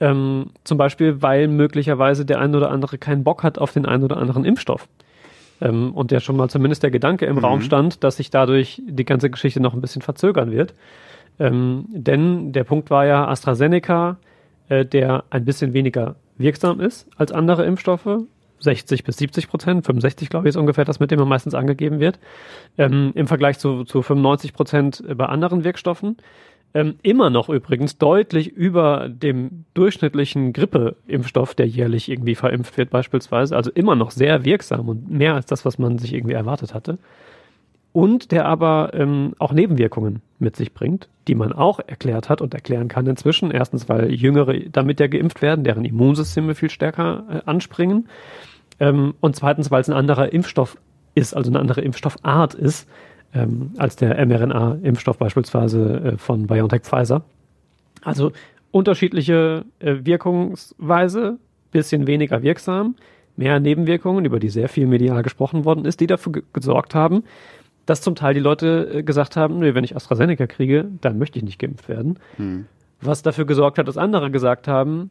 [0.01, 4.03] Ähm, zum Beispiel, weil möglicherweise der ein oder andere keinen Bock hat auf den einen
[4.03, 4.89] oder anderen Impfstoff.
[5.61, 9.05] Ähm, und der schon mal zumindest der Gedanke im Raum stand, dass sich dadurch die
[9.05, 10.75] ganze Geschichte noch ein bisschen verzögern wird.
[11.39, 14.17] Ähm, denn der Punkt war ja AstraZeneca,
[14.69, 18.21] äh, der ein bisschen weniger wirksam ist als andere Impfstoffe.
[18.59, 22.01] 60 bis 70 Prozent, 65 glaube ich ist ungefähr das, mit dem er meistens angegeben
[22.01, 22.19] wird,
[22.79, 26.17] ähm, im Vergleich zu, zu 95 Prozent bei anderen Wirkstoffen.
[26.77, 33.57] Ähm, immer noch übrigens deutlich über dem durchschnittlichen Grippeimpfstoff, der jährlich irgendwie verimpft wird beispielsweise.
[33.57, 36.99] Also immer noch sehr wirksam und mehr als das, was man sich irgendwie erwartet hatte.
[37.95, 42.53] Und der aber ähm, auch Nebenwirkungen mit sich bringt, die man auch erklärt hat und
[42.53, 43.51] erklären kann inzwischen.
[43.53, 48.07] Erstens, weil Jüngere damit ja geimpft werden, deren Immunsysteme viel stärker äh, anspringen.
[48.81, 50.77] Ähm, und zweitens, weil es ein anderer Impfstoff
[51.15, 52.87] ist, also eine andere Impfstoffart ist,
[53.37, 57.23] ähm, als der mRNA-Impfstoff beispielsweise äh, von BioNTech Pfizer.
[58.03, 58.33] Also
[58.71, 61.39] unterschiedliche äh, Wirkungsweise,
[61.71, 62.97] bisschen weniger wirksam,
[63.37, 67.25] mehr Nebenwirkungen, über die sehr viel medial gesprochen worden ist, die dafür ge gesorgt haben,
[67.85, 71.39] dass zum Teil die Leute äh, gesagt haben, nee, wenn ich AstraZeneca kriege, dann möchte
[71.39, 72.19] ich nicht geimpft werden.
[73.01, 75.11] Was dafür gesorgt hat, dass andere gesagt haben,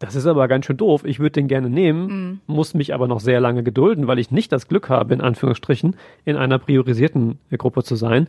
[0.00, 3.20] das ist aber ganz schön doof, ich würde den gerne nehmen, muss mich aber noch
[3.20, 7.58] sehr lange gedulden, weil ich nicht das Glück habe, in Anführungsstrichen, in einer priorisierten äh,
[7.58, 8.26] Gruppe zu sein.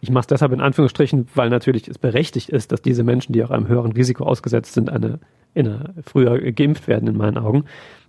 [0.00, 3.44] Ich mache es deshalb in Anführungsstrichen, weil natürlich es berechtigt ist, dass diese Menschen, die
[3.44, 5.20] auch einem höheren Risiko ausgesetzt sind, eine,
[5.52, 7.66] in eine, früher geimpft werden, in meinen Augen.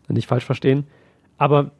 [0.07, 0.85] Nicht falsch verstehen.
[1.37, 1.71] Aber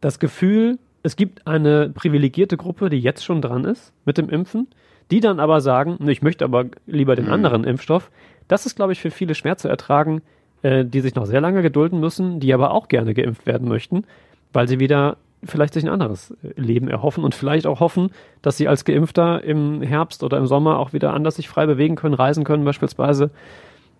[0.00, 4.68] das Gefühl, es gibt eine privilegierte Gruppe, die jetzt schon dran ist mit dem Impfen,
[5.10, 8.10] die dann aber sagen, "Nee, ich möchte aber lieber den anderen Impfstoff.
[8.46, 10.22] Das ist, glaube ich, für viele schwer zu ertragen,
[10.62, 14.04] äh, die sich noch sehr lange gedulden müssen, die aber auch gerne geimpft werden möchten,
[14.52, 18.10] weil sie wieder vielleicht sich ein anderes äh, Leben erhoffen und vielleicht auch hoffen,
[18.42, 21.96] dass sie als Geimpfter im Herbst oder im Sommer auch wieder anders sich frei bewegen
[21.96, 23.30] können, reisen können beispielsweise.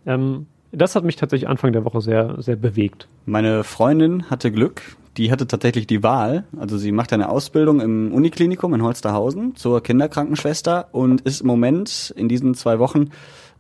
[0.07, 3.09] Ähm, das hat mich tatsächlich Anfang der Woche sehr, sehr bewegt.
[3.25, 4.83] Meine Freundin hatte Glück.
[5.17, 6.45] Die hatte tatsächlich die Wahl.
[6.59, 12.13] Also sie macht eine Ausbildung im Uniklinikum in Holsterhausen zur Kinderkrankenschwester und ist im Moment
[12.17, 13.11] in diesen zwei Wochen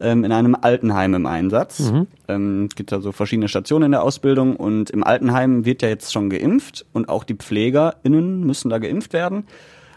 [0.01, 1.91] ähm, in einem Altenheim im Einsatz.
[1.91, 2.07] Mhm.
[2.29, 6.31] Ähm, gibt also verschiedene Stationen in der Ausbildung und im Altenheim wird ja jetzt schon
[6.31, 9.45] geimpft und auch die PflegerInnen müssen da geimpft werden.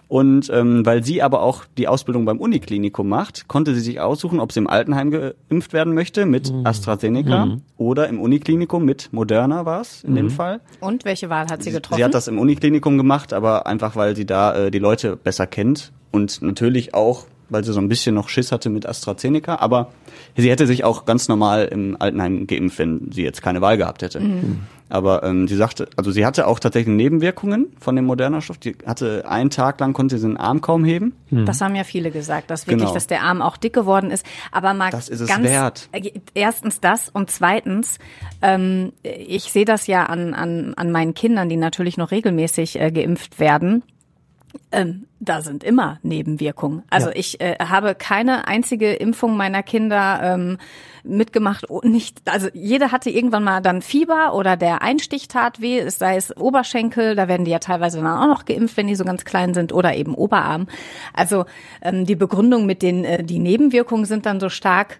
[0.07, 4.39] Und ähm, weil sie aber auch die Ausbildung beim Uniklinikum macht, konnte sie sich aussuchen,
[4.39, 7.61] ob sie im Altenheim geimpft werden möchte mit AstraZeneca Mhm.
[7.77, 10.61] oder im Uniklinikum mit Moderna war es in dem Fall.
[10.79, 11.99] Und welche Wahl hat sie getroffen?
[11.99, 15.45] Sie hat das im Uniklinikum gemacht, aber einfach weil sie da äh, die Leute besser
[15.45, 19.91] kennt und natürlich auch, weil sie so ein bisschen noch Schiss hatte mit AstraZeneca, aber
[20.37, 24.01] sie hätte sich auch ganz normal im Altenheim geimpft, wenn sie jetzt keine Wahl gehabt
[24.01, 24.21] hätte.
[24.91, 28.57] Aber ähm, sie sagte, also sie hatte auch tatsächlich Nebenwirkungen von dem Moderna-Stoff.
[28.57, 31.13] Die hatte einen Tag lang konnte sie den Arm kaum heben.
[31.29, 32.93] Das haben ja viele gesagt, dass wirklich, Genau.
[32.95, 34.25] dass der Arm auch dick geworden ist.
[34.51, 35.89] Aber mal Das ist es ganz, wert.
[35.91, 37.99] äh, erstens das und zweitens,
[38.41, 42.91] ähm, ich sehe das ja an, an, an meinen Kindern, die natürlich noch regelmäßig äh,
[42.91, 43.83] geimpft werden.
[44.71, 46.83] Ähm, da sind immer Nebenwirkungen.
[46.89, 47.15] Also Ja.
[47.15, 50.57] ich äh, habe keine einzige Impfung meiner Kinder ähm,
[51.03, 51.69] mitgemacht.
[51.69, 55.99] oh, Nicht, also jede hatte irgendwann mal dann Fieber oder der Einstich tat weh, es
[55.99, 59.05] sei es Oberschenkel, da werden die ja teilweise dann auch noch geimpft, wenn die so
[59.05, 60.67] ganz klein sind, oder eben Oberarm.
[61.13, 61.45] Also
[61.81, 64.99] ähm, die Begründung mit den, äh, die Nebenwirkungen sind dann so stark.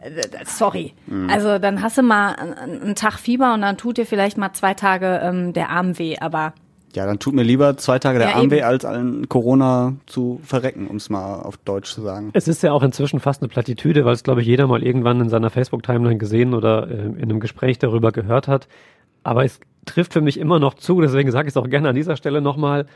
[0.00, 0.10] äh,
[0.44, 0.92] Sorry.
[1.28, 4.52] Also dann hast du mal einen, einen Tag Fieber und dann tut dir vielleicht mal
[4.52, 6.52] zwei Tage ähm, der Arm weh, aber
[6.94, 8.64] Ja, dann tut mir lieber zwei Tage der Ja, Arm weh, eben.
[8.66, 12.30] als an Corona zu verrecken, um es mal auf Deutsch zu sagen.
[12.34, 15.20] Es ist ja auch inzwischen fast eine Plattitüde, weil es, glaube ich, jeder mal irgendwann
[15.20, 18.68] in seiner Facebook-Timeline gesehen oder äh, in einem Gespräch darüber gehört hat.
[19.22, 21.94] Aber es trifft für mich immer noch zu, deswegen sage ich es auch gerne an
[21.94, 22.86] dieser Stelle nochmal,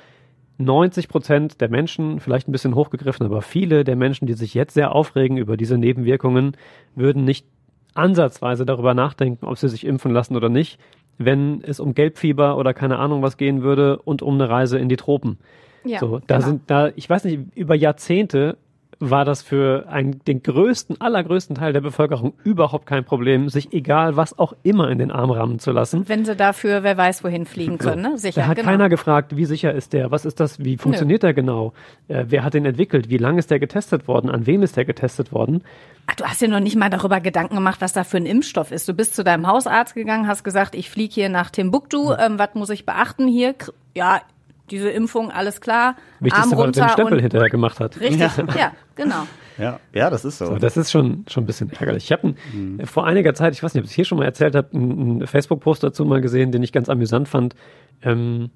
[0.58, 4.74] 90 Prozent der Menschen, vielleicht ein bisschen hochgegriffen, aber viele der Menschen, die sich jetzt
[4.74, 6.56] sehr aufregen über diese Nebenwirkungen,
[6.94, 7.46] würden nicht
[7.94, 10.78] ansatzweise darüber nachdenken, ob sie sich impfen lassen oder nicht,
[11.18, 14.88] wenn es um Gelbfieber oder keine Ahnung was gehen würde und um eine Reise in
[14.88, 15.38] die Tropen.
[15.84, 15.98] ja.
[15.98, 16.48] So, da genau.
[16.48, 18.58] sind da, ich weiß nicht, über Jahrzehnte
[18.98, 24.16] war das für einen, den größten, allergrößten Teil der Bevölkerung überhaupt kein Problem, sich egal
[24.16, 26.08] was auch immer in den Arm rammen zu lassen.
[26.08, 28.18] Wenn sie dafür, wer weiß, wohin fliegen können, ne?
[28.18, 28.70] Sicher, Da hat genau.
[28.70, 31.72] keiner gefragt, wie sicher ist der, was ist das, wie funktioniert der genau,
[32.08, 34.84] äh, wer hat den entwickelt, wie lange ist der getestet worden, an wem ist der
[34.84, 35.62] getestet worden.
[36.06, 38.70] Ach, du hast dir noch nicht mal darüber Gedanken gemacht, was da für ein Impfstoff
[38.70, 38.88] ist.
[38.88, 42.54] Du bist zu deinem Hausarzt gegangen, hast gesagt, ich fliege hier nach Timbuktu, ähm, was
[42.54, 43.54] muss ich beachten hier?
[43.94, 44.20] Ja,
[44.70, 45.96] diese Impfung, alles klar.
[46.20, 48.00] Wichtigste, Arm er den Stempel hinterher gemacht hat.
[48.00, 48.44] richtig, Ja.
[48.56, 48.72] ja.
[48.94, 49.26] genau.
[49.58, 50.46] Ja, ja, das ist so.
[50.46, 52.04] So, das ist schon, schon ein bisschen ärgerlich.
[52.04, 52.80] Ich habe Mhm.
[52.84, 55.26] vor einiger Zeit, ich weiß nicht, ob ich es hier schon mal erzählt habe, einen,
[55.26, 57.54] Facebook-Post dazu mal gesehen, den ich ganz amüsant fand.
[58.02, 58.50] Ähm,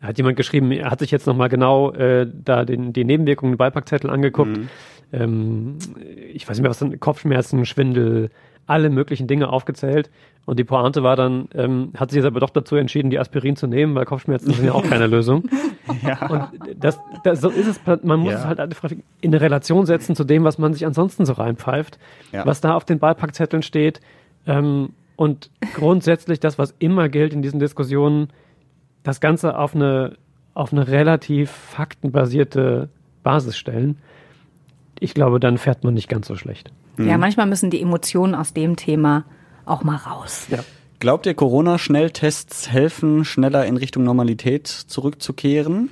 [0.00, 3.52] da hat jemand geschrieben, er hat sich jetzt nochmal genau äh, da den, die Nebenwirkungen,
[3.52, 4.56] den Beipackzettel angeguckt.
[4.56, 4.68] Mhm.
[5.12, 5.78] Ähm,
[6.32, 8.30] ich weiß nicht mehr, was sind Kopfschmerzen, Schwindel,
[8.66, 10.10] alle möglichen Dinge aufgezählt.
[10.44, 13.56] Und die Pointe war dann, ähm, hat sich jetzt aber doch dazu entschieden, die Aspirin
[13.56, 15.44] zu nehmen, weil Kopfschmerzen sind ja auch keine Lösung.
[16.02, 16.26] ja.
[16.28, 16.48] Und
[16.80, 18.38] das, das, so ist es, man muss Ja.
[18.40, 21.98] es halt einfach in eine Relation setzen zu dem, was man sich ansonsten so reinpfeift,
[22.32, 22.46] Ja.
[22.46, 24.00] was da auf den Beipackzetteln steht.
[24.46, 28.28] Ähm, und grundsätzlich das, was immer gilt in diesen Diskussionen,
[29.02, 30.16] das Ganze auf eine,
[30.54, 32.88] auf eine relativ faktenbasierte
[33.22, 33.98] Basis stellen.
[34.98, 36.72] Ich glaube, dann fährt man nicht ganz so schlecht.
[36.96, 37.08] Mhm.
[37.08, 39.24] Ja, manchmal müssen die Emotionen aus dem Thema
[39.64, 40.46] auch mal raus.
[40.98, 45.90] Glaubt ihr, Corona-Schnelltests helfen, schneller in Richtung Normalität zurückzukehren?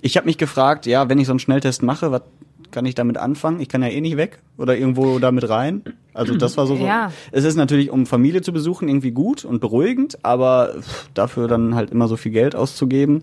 [0.00, 2.22] Ich habe mich gefragt, ja, wenn ich so einen Schnelltest mache, was
[2.70, 3.60] kann ich damit anfangen?
[3.60, 5.82] Ich kann ja eh nicht weg oder irgendwo damit rein.
[6.14, 6.84] Also das war so, so.
[6.84, 7.12] Ja.
[7.32, 10.76] Es ist natürlich, um Familie zu besuchen, irgendwie gut und beruhigend, aber
[11.14, 13.22] dafür dann halt immer so viel Geld auszugeben,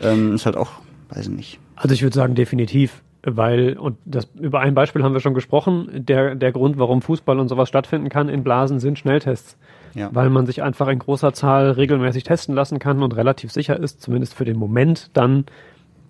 [0.00, 0.70] ähm, ist halt auch,
[1.10, 1.58] weiß ich nicht.
[1.76, 5.88] Also ich würde sagen, definitiv, weil, und das, über ein Beispiel haben wir schon gesprochen,
[5.92, 9.56] der, der Grund, warum Fußball und sowas stattfinden kann in Blasen, sind Schnelltests.
[9.94, 10.10] Ja.
[10.12, 14.02] Weil man sich einfach in großer Zahl regelmäßig testen lassen kann und relativ sicher ist,
[14.02, 15.46] zumindest für den Moment dann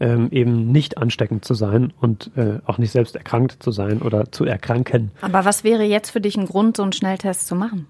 [0.01, 4.31] ähm, eben nicht ansteckend zu sein und äh, auch nicht selbst erkrankt zu sein oder
[4.31, 5.11] zu erkranken.
[5.21, 7.87] Aber was wäre jetzt für dich ein Grund, so einen Schnelltest zu machen?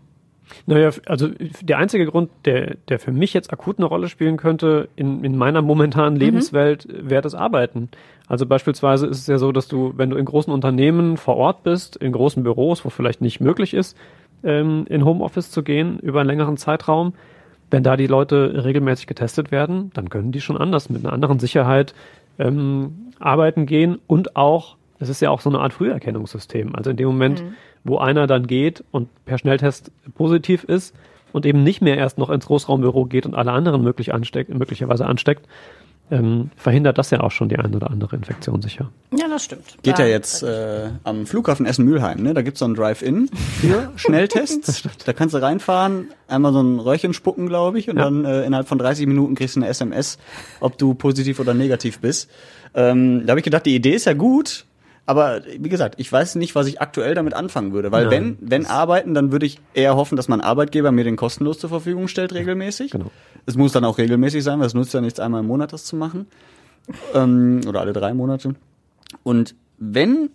[0.66, 1.28] Naja, also
[1.61, 5.37] der einzige Grund, der, der für mich jetzt akut eine Rolle spielen könnte in, in
[5.37, 7.88] meiner momentanen Lebenswelt, wäre das Arbeiten.
[8.28, 11.62] Also beispielsweise ist es ja so, dass du, wenn du in großen Unternehmen vor Ort
[11.62, 13.96] bist, in großen Büros, wo vielleicht nicht möglich ist,
[14.44, 17.14] ähm, in Homeoffice zu gehen über einen längeren Zeitraum,
[17.70, 21.38] wenn da die Leute regelmäßig getestet werden, dann können die schon anders mit einer anderen
[21.38, 21.94] Sicherheit
[22.38, 26.74] ähm, arbeiten gehen und auch, das ist ja auch so eine Art Früherkennungssystem.
[26.74, 27.42] Also in dem Moment,
[27.87, 30.95] wo einer dann geht und per Schnelltest positiv ist
[31.32, 35.07] und eben nicht mehr erst noch ins Großraumbüro geht und alle anderen möglich ansteckt, möglicherweise
[35.07, 35.47] ansteckt,
[36.09, 38.91] ähm, verhindert das ja auch schon die eine oder andere Infektion sicher.
[39.18, 39.76] Ja, das stimmt.
[39.82, 42.32] Geht Da- ja jetzt äh, am Flughafen Essen-Mülheim, ne?
[42.32, 43.28] Da gibt's so einen Drive-In
[43.61, 44.84] für Schnelltests.
[45.05, 48.05] da kannst du reinfahren, einmal so ein Röhrchen spucken, glaube ich, und Ja.
[48.05, 50.18] dann äh, innerhalb von 30 Minuten kriegst du eine SMS,
[50.61, 52.30] ob du positiv oder negativ bist.
[52.74, 54.64] Ähm, da habe ich gedacht, die Idee ist ja gut,
[55.07, 57.92] aber wie gesagt, ich weiß nicht, was ich aktuell damit anfangen würde.
[57.92, 61.16] Weil Nein, wenn, wenn arbeiten, dann würde ich eher hoffen, dass mein Arbeitgeber mir den
[61.16, 62.90] kostenlos zur Verfügung stellt, regelmäßig.
[62.90, 63.12] Genau.
[63.46, 65.84] Es muss dann auch regelmäßig sein, weil es nutzt ja nichts, einmal im Monat das
[65.84, 66.26] zu machen.
[67.14, 68.57] Ähm, oder alle drei Monate.
[69.22, 70.30] Und wenn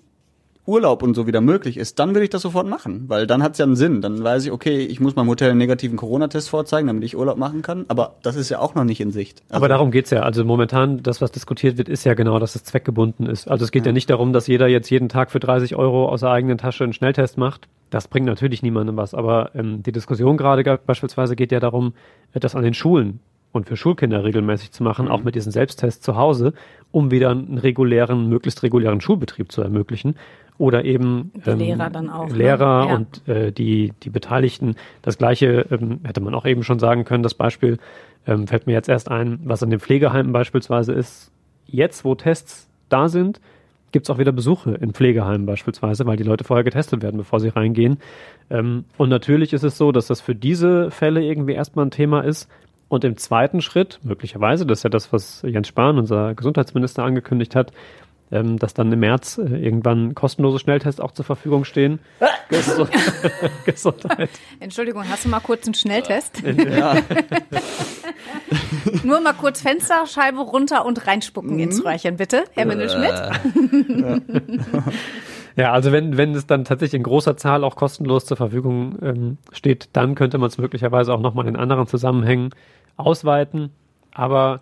[0.65, 3.57] Urlaub und so wieder möglich ist, dann würde ich das sofort machen, weil dann hat's
[3.57, 4.01] ja einen Sinn.
[4.01, 7.37] Dann weiß ich, okay, ich muss meinem Hotel einen negativen Corona-Test vorzeigen, damit ich Urlaub
[7.37, 7.85] machen kann.
[7.87, 9.41] Aber das ist ja auch noch nicht in Sicht.
[9.49, 10.21] Also, Aber darum geht's ja.
[10.21, 13.49] Also momentan, das, was diskutiert wird, ist ja genau, dass es zweckgebunden ist.
[13.49, 13.91] Also es geht ja.
[13.91, 16.93] nicht darum, dass jeder jetzt jeden Tag für 30 Euro aus der eigenen Tasche einen
[16.93, 17.67] Schnelltest macht.
[17.89, 19.15] Das bringt natürlich niemandem was.
[19.15, 21.93] Aber ähm, die Diskussion gerade beispielsweise geht ja darum,
[22.33, 23.19] äh, das an den Schulen
[23.51, 26.53] und für Schulkinder regelmäßig zu machen, auch mit diesen Selbsttests zu Hause,
[26.91, 30.15] um wieder einen regulären, möglichst regulären Schulbetrieb zu ermöglichen.
[30.61, 32.35] Oder eben Die Lehrer dann auch, ne?
[32.35, 32.95] Lehrer Ja.
[32.95, 34.75] und äh, die, die Beteiligten.
[35.01, 37.23] Das gleiche ähm, hätte man auch eben schon sagen können.
[37.23, 37.79] Das Beispiel
[38.27, 41.31] ähm, fällt mir jetzt erst ein, was an den Pflegeheimen beispielsweise ist.
[41.65, 43.41] Jetzt, wo Tests da sind,
[43.91, 47.39] gibt es auch wieder Besuche in Pflegeheimen beispielsweise, weil die Leute vorher getestet werden, bevor
[47.39, 47.97] sie reingehen.
[48.51, 52.21] Ähm, und natürlich ist es so, dass das für diese Fälle irgendwie erstmal ein Thema
[52.21, 52.47] ist.
[52.87, 57.55] Und im zweiten Schritt, möglicherweise, das ist ja das, was Jens Spahn, unser Gesundheitsminister, angekündigt
[57.55, 57.71] hat,
[58.31, 61.99] ähm, dass dann im März äh, irgendwann kostenlose Schnelltests auch zur Verfügung stehen.
[62.49, 62.89] Gesund
[63.65, 64.29] Gesundheit.
[64.59, 66.41] Entschuldigung, hast du mal kurz einen Schnelltest?
[66.41, 66.95] ja,
[69.03, 72.43] Nur mal kurz Fensterscheibe runter und reinspucken ins Röhrchen, bitte.
[72.53, 73.13] Herr Mindelschmidt.
[75.55, 79.37] Ja, also wenn, wenn es dann tatsächlich in großer Zahl auch kostenlos zur Verfügung ähm,
[79.51, 82.51] steht, dann könnte man es möglicherweise auch nochmal in anderen Zusammenhängen
[82.95, 83.69] ausweiten.
[84.13, 84.61] Aber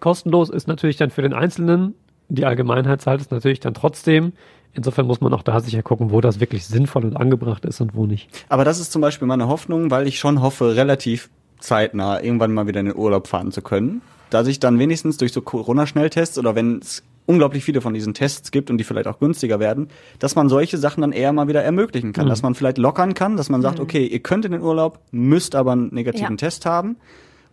[0.00, 1.94] kostenlos ist natürlich dann für den Einzelnen,
[2.28, 4.32] die Allgemeinheit zahlt es natürlich dann trotzdem.
[4.74, 7.94] Insofern muss man auch da sicher gucken, wo das wirklich sinnvoll und angebracht ist und
[7.94, 8.30] wo nicht.
[8.48, 11.28] aber das ist zum Beispiel meine Hoffnung, weil ich schon hoffe, relativ
[11.60, 14.00] zeitnah irgendwann mal wieder in den Urlaub fahren zu können.
[14.30, 18.50] Dass ich dann wenigstens durch so Corona-Schnelltests oder wenn es unglaublich viele von diesen Tests
[18.50, 21.62] gibt und die vielleicht auch günstiger werden, dass man solche Sachen dann eher mal wieder
[21.62, 22.26] ermöglichen kann.
[22.28, 25.54] Dass man vielleicht lockern kann, dass man sagt, okay, ihr könnt in den Urlaub, müsst
[25.54, 26.36] aber einen negativen Ja.
[26.36, 26.96] Test haben.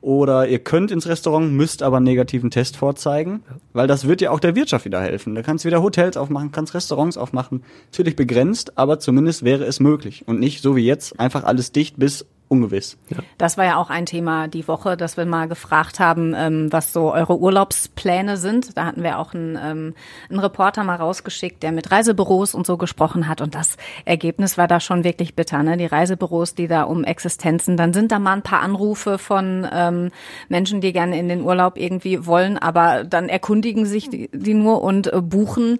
[0.02, 3.43] Oder ihr könnt ins Restaurant, müsst aber einen negativen Test vorzeigen,
[3.74, 5.36] weil das wird ja auch der Wirtschaft wieder helfen.
[5.36, 7.64] Da kannst du wieder Hotels aufmachen, kannst Restaurants aufmachen.
[7.91, 10.24] Natürlich begrenzt, aber zumindest wäre es möglich.
[10.26, 12.97] Und nicht so wie jetzt einfach alles dicht bis ungewiss.
[13.38, 16.91] Das war ja auch ein Thema die Woche, dass wir mal gefragt haben, ähm, was
[16.91, 18.76] so eure Urlaubspläne sind.
[18.76, 19.93] Da hatten wir auch einen, ähm,
[20.30, 23.39] einen Reporter mal rausgeschickt, der mit Reisebüros und so gesprochen hat.
[23.39, 25.62] Und das Ergebnis war da schon wirklich bitter.
[25.62, 25.78] Ne?
[25.78, 30.10] Die Reisebüros, die da um Existenzen, dann sind da mal ein paar Anrufe von ähm,
[30.50, 34.82] Menschen, die gerne in den Urlaub irgendwie wollen, aber dann erkundigen sich die, die nur
[34.82, 35.78] und äh, buchen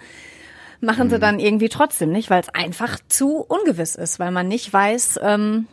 [0.82, 4.72] machen sie dann irgendwie trotzdem nicht, weil es einfach zu ungewiss ist, weil man nicht
[4.72, 5.68] weiß, ähm,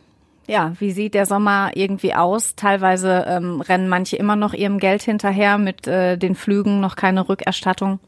[0.46, 2.54] ja, wie sieht der Sommer irgendwie aus?
[2.54, 7.28] Teilweise ähm, rennen manche immer noch ihrem Geld hinterher mit äh, den Flügen, noch keine
[7.28, 7.98] Rückerstattung.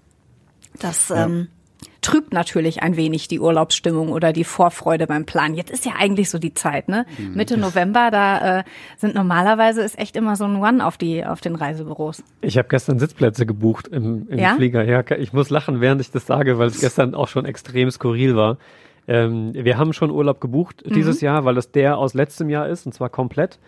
[0.79, 1.49] Das ähm,
[2.01, 5.55] trübt natürlich ein wenig die Urlaubsstimmung oder die Vorfreude beim Plan.
[5.55, 7.07] Jetzt ist ja eigentlich so die Zeit, ne?
[7.35, 8.65] Mitte November, da äh,
[8.97, 12.23] sind normalerweise ist echt immer so ein One auf die auf den Reisebüros.
[12.41, 14.55] Ich habe gestern Sitzplätze gebucht im, im Ja?
[14.55, 14.85] Flieger.
[14.85, 18.37] Ja, ich muss lachen, während ich das sage, weil es gestern auch schon extrem skurril
[18.37, 18.59] war.
[19.09, 22.87] Ähm, wir haben schon Urlaub gebucht dieses Jahr, weil es der aus letztem Jahr ist,
[22.87, 23.59] und zwar komplett.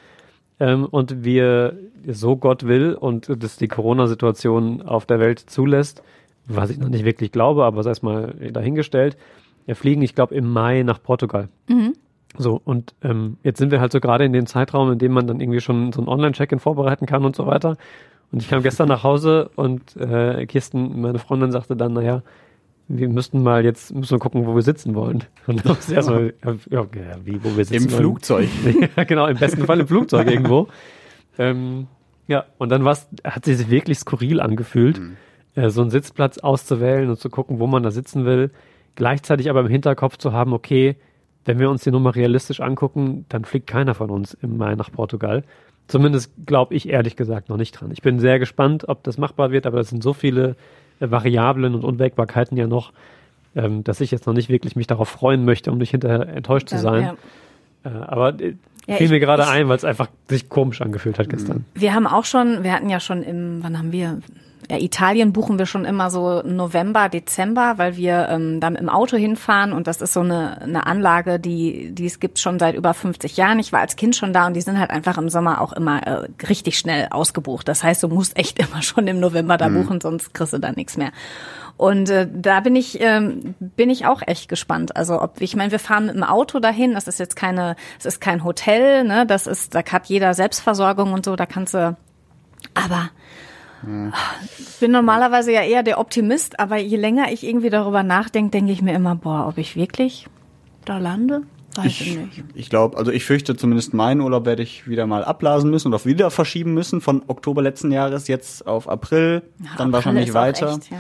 [0.61, 6.03] Ähm, und wir, so Gott will und das die Corona-Situation auf der Welt zulässt,
[6.47, 9.17] was ich noch nicht wirklich glaube, aber sei es mal dahingestellt,
[9.65, 11.49] wir fliegen, ich glaube, im Mai nach Portugal.
[12.37, 15.27] So, und ähm, jetzt sind wir halt so gerade in dem Zeitraum, in dem man
[15.27, 17.77] dann irgendwie schon so ein Online-Check-in vorbereiten kann und so weiter.
[18.31, 22.23] Und ich kam gestern nach Hause und äh, Kirsten, meine Freundin, sagte dann, naja,
[22.93, 25.25] wir müssten mal jetzt, müssen wir gucken, wo wir sitzen wollen.
[25.47, 26.87] Und dann ist erstmal, ja, ja,
[27.25, 28.01] wie, wo wir sitzen Im wollen.
[28.03, 28.49] Flugzeug.
[28.97, 30.67] ja, genau, im besten Fall im Flugzeug irgendwo.
[31.39, 31.87] Ähm,
[32.27, 35.01] ja, und dann war's, hat sie sich wirklich skurril angefühlt,
[35.55, 38.51] äh, so einen Sitzplatz auszuwählen und zu gucken, wo man da sitzen will.
[38.97, 40.97] Gleichzeitig aber im Hinterkopf zu haben, okay,
[41.45, 44.91] wenn wir uns die Nummer realistisch angucken, dann fliegt keiner von uns im Mai nach
[44.91, 45.45] Portugal.
[45.87, 47.91] Zumindest glaube ich ehrlich gesagt noch nicht dran.
[47.93, 50.57] Ich bin sehr gespannt, ob das machbar wird, aber das sind so viele
[51.01, 52.93] Variablen und Unwägbarkeiten ja noch,
[53.57, 56.69] ähm, dass ich jetzt noch nicht wirklich mich darauf freuen möchte, um nicht hinterher enttäuscht
[56.69, 57.17] zu sein.
[57.85, 57.91] Ja.
[57.91, 58.55] Äh, aber äh,
[58.87, 61.65] Ja, fiel ich- mir gerade ein, weil es einfach sich komisch angefühlt hat gestern.
[61.75, 64.21] Wir haben auch schon, wir hatten ja schon im, wann haben wir?
[64.69, 68.89] Ja, Italien buchen wir schon immer so November, Dezember, weil wir ähm, da mit dem
[68.89, 72.75] Auto hinfahren und das ist so eine, eine Anlage, die, die es gibt schon seit
[72.75, 73.59] über 50 Jahren.
[73.59, 76.07] Ich war als Kind schon da und die sind halt einfach im Sommer auch immer
[76.07, 77.67] äh, richtig schnell ausgebucht.
[77.67, 80.73] Das heißt, du musst echt immer schon im November da buchen, sonst kriegst du da
[80.73, 81.11] nichts mehr.
[81.77, 84.97] Und äh, da bin ich ähm, bin ich auch echt gespannt.
[84.97, 86.93] Also ob ich meine, wir fahren mit dem Auto dahin.
[86.93, 89.25] Das ist jetzt keine, es ist kein Hotel, ne?
[89.25, 91.37] Das ist, da hat jeder Selbstversorgung und so.
[91.37, 91.97] Da kannst du,
[92.75, 93.11] aber
[94.59, 98.73] ich bin normalerweise ja eher der Optimist, aber je länger ich irgendwie darüber nachdenke, denke
[98.73, 100.27] ich mir immer, boah, ob ich wirklich
[100.85, 101.43] da lande,
[101.77, 102.45] weiß ich, Ich, nicht.
[102.55, 105.95] ich glaube, also ich fürchte zumindest meinen Urlaub werde ich wieder mal ablasen müssen und
[105.95, 110.73] auch wieder verschieben müssen von Oktober letzten Jahres jetzt auf April, dann April wahrscheinlich weiter.
[110.73, 110.99] echt, ja.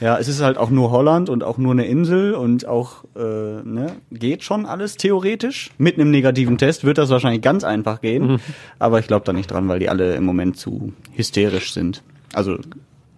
[0.00, 3.18] Ja, es ist halt auch nur Holland und auch nur eine Insel und auch äh,
[3.20, 5.70] ne, geht schon alles theoretisch.
[5.78, 8.40] Mit einem negativen Test wird das wahrscheinlich ganz einfach gehen,
[8.78, 12.02] aber ich glaube da nicht dran, weil die alle im Moment zu hysterisch sind.
[12.34, 12.58] Also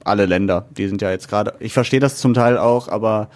[0.04, 1.54] alle Länder, die sind ja jetzt gerade.
[1.58, 3.28] Ich verstehe das zum Teil auch, aber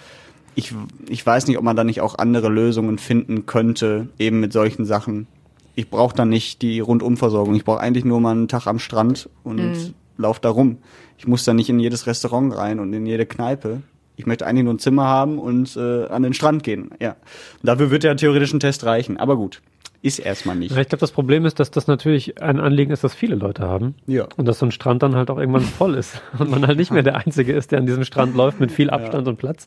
[0.55, 0.75] ich,
[1.09, 4.85] ich weiß nicht, ob man da nicht auch andere Lösungen finden könnte, eben mit solchen
[4.85, 5.27] Sachen.
[5.75, 7.55] Ich brauche da nicht die Rundumversorgung.
[7.55, 10.79] Ich brauche eigentlich nur mal einen Tag am Strand und lauf da rum.
[11.19, 13.83] Ich muss da nicht in jedes Restaurant rein und in jede Kneipe.
[14.21, 16.91] Ich möchte eigentlich nur ein Zimmer haben und äh, an den Strand gehen.
[17.01, 17.11] Ja.
[17.11, 19.17] Und dafür wird der theoretische Test reichen.
[19.17, 19.63] Aber gut,
[20.03, 20.75] ist erstmal nicht.
[20.75, 23.63] Ja, ich glaube, das Problem ist, dass das natürlich ein Anliegen ist, das viele Leute
[23.63, 23.95] haben.
[24.07, 24.29] Ja.
[24.37, 26.23] Und dass so ein Strand dann halt auch irgendwann voll ist.
[26.39, 28.91] Und man halt nicht mehr der Einzige ist, der an diesem Strand läuft mit viel
[28.91, 29.67] Abstand und Platz.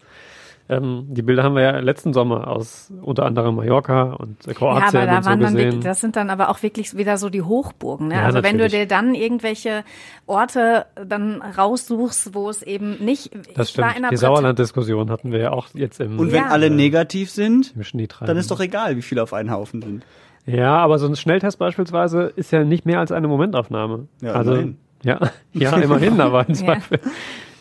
[0.70, 4.54] Ähm, die Bilder haben wir ja letzten Sommer aus unter anderem Mallorca und äh, Ja,
[4.54, 5.66] Kroatien aber da und so waren dann gesehen.
[5.68, 8.08] wirklich, das sind dann aber auch wirklich wieder so die Hochburgen.
[8.08, 8.16] Ne?
[8.16, 8.84] Ja, also wenn du natürlich.
[8.84, 9.84] dir dann irgendwelche
[10.26, 13.32] Orte dann raussuchst, wo es eben nicht.
[13.56, 13.88] das stimmt.
[14.12, 16.50] Die Sauerland-Diskussion hatten wir ja auch jetzt im, Und wenn Ja.
[16.50, 17.74] alle negativ sind,
[18.22, 20.06] dann ist doch egal, wie viele auf einen Haufen sind.
[20.46, 24.08] Ja, aber so ein Schnelltest beispielsweise ist ja nicht mehr als eine Momentaufnahme.
[24.22, 24.78] Ja, also, immerhin.
[25.04, 25.20] ja,
[25.54, 27.00] ja, immerhin, aber im Zweifel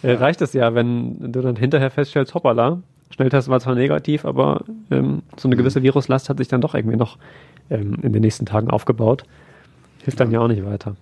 [0.03, 2.83] äh, reicht es ja, wenn du dann hinterher feststellst, hoppala,
[3.23, 6.97] Schnelltest war zwar negativ, aber ähm, so eine gewisse Viruslast hat sich dann doch irgendwie
[6.97, 7.19] noch
[7.71, 9.23] ähm, in den nächsten Tagen aufgebaut.
[10.03, 10.97] Hilft dann ja auch nicht weiter.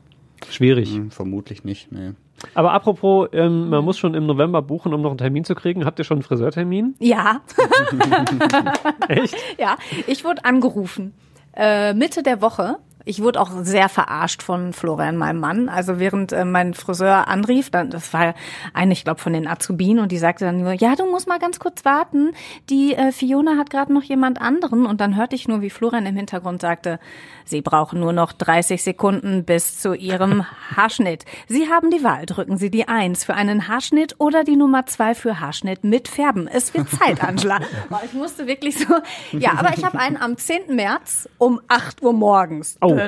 [0.50, 0.94] Schwierig.
[0.94, 2.10] Hm, vermutlich nicht, nee.
[2.54, 5.84] Aber apropos, ähm, man muss schon im November buchen, um noch einen Termin zu kriegen.
[5.86, 6.94] Habt ihr schon einen Friseurtermin?
[6.98, 7.40] Ja,
[9.08, 9.34] Echt?
[9.58, 9.76] ja.
[10.06, 11.14] Ich wurde angerufen.
[11.54, 12.76] Äh, Mitte der Woche.
[13.04, 15.68] Ich wurde auch sehr verarscht von Florian, meinem Mann.
[15.68, 18.34] Also während äh, mein Friseur anrief, dann, das war
[18.74, 21.38] eine, ich glaube, von den Azubinen und die sagte dann nur, ja, du musst mal
[21.38, 22.32] ganz kurz warten.
[22.68, 24.86] Die äh, Fiona hat gerade noch jemand anderen.
[24.86, 26.98] Und dann hörte ich nur, wie Florian im Hintergrund sagte,
[27.44, 30.44] sie brauchen nur noch 30 Sekunden bis zu ihrem
[30.76, 31.24] Haarschnitt.
[31.48, 32.26] Sie haben die Wahl.
[32.26, 36.48] Drücken Sie die Eins für einen Haarschnitt oder die Nummer zwei für Haarschnitt mit Färben.
[36.48, 37.60] Es wird Zeit, Angela.
[38.04, 38.94] Ich musste wirklich so,
[39.32, 40.74] ja, aber ich habe einen am 10.
[40.74, 42.76] März um 8 Uhr morgens.
[42.80, 42.99] Oh.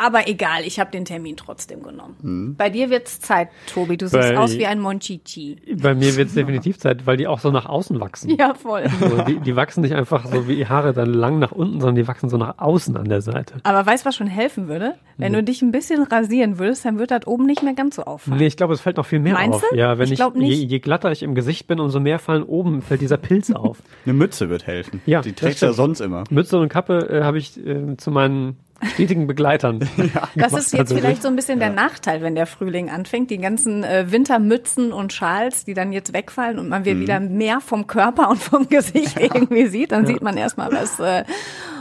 [0.00, 2.54] Aber egal, ich habe den Termin trotzdem genommen.
[2.56, 3.96] Bei dir wird's Zeit, Tobi.
[3.96, 5.56] Du siehst Bei- aus wie ein Monchichi.
[5.82, 8.30] Bei mir wird es definitiv Zeit, weil die auch so nach außen wachsen.
[8.38, 8.84] Ja, voll.
[9.00, 11.96] So, die, die wachsen nicht einfach so wie die Haare dann lang nach unten, sondern
[11.96, 13.54] die wachsen so nach außen an der Seite.
[13.64, 14.94] Aber weißt du, was schon helfen würde?
[15.16, 18.04] Wenn du dich ein bisschen rasieren würdest, dann wird das oben nicht mehr ganz so
[18.04, 18.38] auffallen.
[18.38, 19.64] Nee, ich glaube, es fällt noch viel mehr Meinst auf.
[19.72, 19.76] du?
[19.76, 20.56] Ja, wenn Ich ich, glaub nicht.
[20.56, 23.78] Je, je glatter ich im Gesicht bin, umso mehr fallen oben, fällt dieser Pilz auf.
[24.04, 25.02] Eine Mütze wird helfen.
[25.06, 26.22] Ja, Die du ja sonst immer.
[26.30, 28.58] Mütze und Kappe äh, habe ich äh, zu meinen
[28.94, 29.80] stetigen Begleitern.
[29.96, 33.30] Das gemacht, ist jetzt vielleicht so ein bisschen der Nachteil, wenn der Frühling anfängt.
[33.30, 37.00] Die ganzen äh, Wintermützen und Schals, die dann jetzt wegfallen und man Mhm.
[37.00, 41.24] wieder mehr vom Körper und vom Gesicht irgendwie sieht, dann sieht man erstmal, was äh,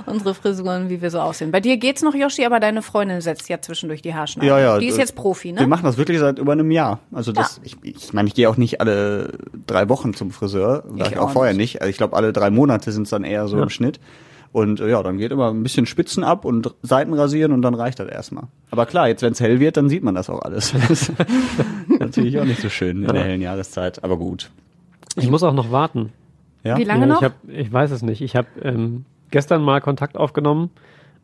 [0.07, 1.51] unsere Frisuren, wie wir so aussehen.
[1.51, 4.47] Bei dir geht's noch, Yoshi, aber deine Freundin setzt ja zwischendurch die Haarschneide.
[4.47, 4.79] Ja, ja.
[4.79, 5.67] Die ist das- jetzt Profi, Wir ne?
[5.67, 6.99] machen das wirklich seit über einem Jahr.
[7.11, 9.33] Also das, ich, ich meine, ich gehe auch nicht alle
[9.67, 11.81] drei Wochen zum Friseur, war Ich ich auch auch vorher nicht.
[11.81, 13.63] Also ich glaube, alle drei Monate sind es dann eher so Ja.
[13.63, 13.99] im Schnitt.
[14.51, 17.73] Und äh, ja, dann geht immer ein bisschen Spitzen ab und Seiten rasieren und dann
[17.73, 18.45] reicht das erstmal.
[18.71, 20.73] Aber klar, jetzt wenn es hell wird, dann sieht man das auch alles.
[20.87, 21.13] Das ist
[21.99, 24.51] natürlich auch nicht so schön in der hellen Jahreszeit, aber gut.
[25.15, 26.11] Ich muss auch noch warten.
[26.63, 26.77] Ja?
[26.77, 27.21] Wie lange ja, noch?
[27.21, 28.21] Ich, hab, ich weiß es nicht.
[28.21, 30.69] Ich habe ähm, gestern mal Kontakt aufgenommen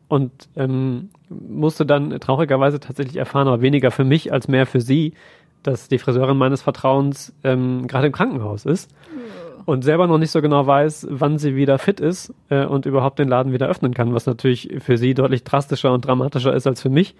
[0.08, 5.14] und ähm, musste dann traurigerweise tatsächlich erfahren, aber weniger für mich als mehr für sie,
[5.62, 8.90] dass die Friseurin meines Vertrauens ähm, gerade im Krankenhaus ist
[9.66, 13.18] und selber noch nicht so genau weiß, wann sie wieder fit ist äh, und überhaupt
[13.18, 16.82] den Laden wieder öffnen kann, was natürlich für sie deutlich drastischer und dramatischer ist als
[16.82, 17.14] für mich.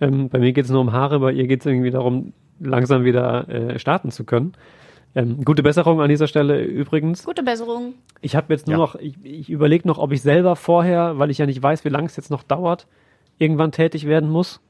[0.00, 3.04] Ähm, bei mir geht es nur um Haare, bei ihr geht es irgendwie darum, langsam
[3.04, 4.52] wieder äh, starten zu können.
[5.14, 7.24] Ähm, gute Besserung an dieser Stelle übrigens.
[7.24, 7.94] Gute Besserung.
[8.20, 8.78] Ich habe jetzt nur Ja.
[8.78, 11.88] noch, ich, ich überlege noch, ob ich selber vorher, weil ich ja nicht weiß, wie
[11.88, 12.86] lange es jetzt noch dauert,
[13.38, 14.60] irgendwann tätig werden muss.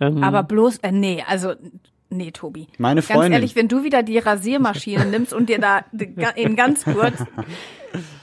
[0.00, 1.52] Ähm, Aber bloß, äh, nee, also,
[2.10, 2.68] nee, Tobi.
[2.78, 3.32] Meine Ganz Freundin.
[3.32, 5.84] ehrlich, wenn du wieder die Rasiermaschine nimmst und dir da
[6.36, 7.18] in ganz kurz,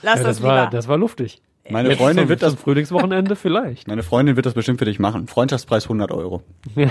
[0.02, 1.40] lass ja, das, das, war, das war luftig.
[1.70, 3.86] Meine Jetzt Freundin wird das Frühlingswochenende vielleicht.
[3.86, 5.28] Meine Freundin wird das bestimmt für dich machen.
[5.28, 6.42] Freundschaftspreis 100 Euro.
[6.74, 6.88] Ja.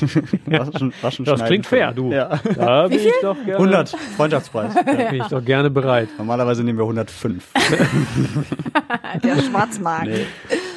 [0.46, 2.12] Waschen, waschen, Das klingt fair, du.
[2.12, 2.40] Ja.
[2.54, 4.74] Da bin ich doch gerne, 100 Freundschaftspreis.
[4.74, 6.08] Da bin ich doch gerne bereit.
[6.16, 7.52] Normalerweise nehmen wir 105.
[9.22, 10.08] Der Schwarzmarkt.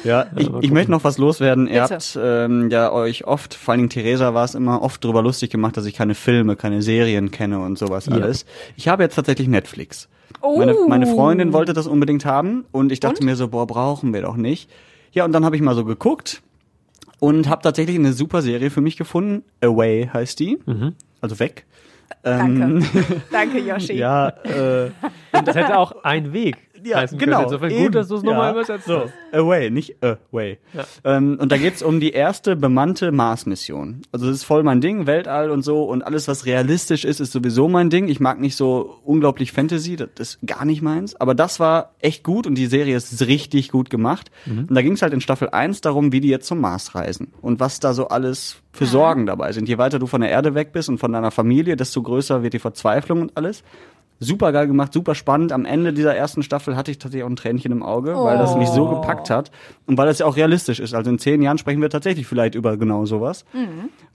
[0.04, 1.66] Ja, ich, ich möchte noch was loswerden.
[1.66, 1.94] Ihr Bitte.
[1.94, 5.50] habt ähm, ja euch oft, vor allen Dingen Theresa war es immer oft drüber lustig
[5.50, 8.12] gemacht, dass ich keine Filme, keine Serien kenne und sowas Ja.
[8.14, 8.46] alles.
[8.76, 10.08] Ich habe jetzt tatsächlich Netflix.
[10.42, 10.58] Oh.
[10.58, 14.22] Meine, meine Freundin wollte das unbedingt haben und ich dachte mir so, boah, brauchen wir
[14.22, 14.70] doch nicht.
[15.12, 16.40] Ja, und dann habe ich mal so geguckt
[17.18, 19.42] und habe tatsächlich eine super Serie für mich gefunden.
[19.60, 20.58] Away heißt die.
[20.66, 20.94] Mhm.
[21.20, 21.66] Also weg.
[22.22, 22.80] Danke.
[23.32, 23.92] Danke, Yoshi.
[23.98, 24.90] Ja, äh,
[25.32, 27.44] Und das hätte auch ein Weg Ja, genau, können.
[27.44, 28.52] Insofern gut, dass du es nochmal Ja.
[28.52, 29.12] übersetzt so, hast.
[29.32, 30.58] away, nicht away.
[31.04, 34.02] Ähm, und da geht's um die erste bemannte Mars-Mission.
[34.12, 37.32] Also das ist voll mein Ding, Weltall und so und alles, was realistisch ist, ist
[37.32, 38.08] sowieso mein Ding.
[38.08, 41.16] Ich mag nicht so unglaublich Fantasy, das ist gar nicht meins.
[41.16, 44.30] Aber das war echt gut und die Serie ist richtig gut gemacht.
[44.46, 47.60] Und da ging's halt in Staffel 1 darum, wie die jetzt zum Mars reisen und
[47.60, 49.68] was da so alles für Sorgen dabei sind.
[49.68, 52.52] Je weiter du von der Erde weg bist und von deiner Familie, desto größer wird
[52.54, 53.62] die Verzweiflung und alles.
[54.22, 55.50] Super geil gemacht, super spannend.
[55.50, 58.54] Am Ende dieser ersten Staffel hatte ich tatsächlich auch ein Tränchen im Auge, weil das
[58.54, 59.50] mich so gepackt hat
[59.86, 60.92] und weil das ja auch realistisch ist.
[60.92, 63.46] Also in zehn Jahren sprechen wir tatsächlich vielleicht über genau sowas.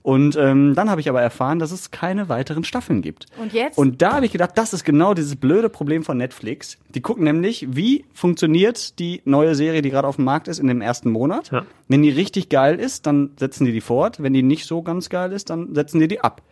[0.02, 3.26] Und ähm, dann habe ich aber erfahren, dass es keine weiteren Staffeln gibt.
[3.42, 3.76] Und jetzt?
[3.76, 6.78] Und da habe ich gedacht, das ist genau dieses blöde Problem von Netflix.
[6.94, 10.68] Die gucken nämlich, wie funktioniert die neue Serie, die gerade auf dem Markt ist, in
[10.68, 11.50] dem ersten Monat.
[11.50, 11.66] Ja.
[11.88, 14.22] Wenn die richtig geil ist, dann setzen die die fort.
[14.22, 16.42] Wenn die nicht so ganz geil ist, dann setzen die die ab.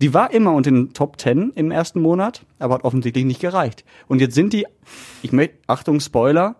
[0.00, 3.84] Die war immer unter den Top 10 im ersten Monat, aber hat offensichtlich nicht gereicht.
[4.08, 4.66] Und jetzt sind die,
[5.22, 6.56] ich möchte, Achtung, Spoiler,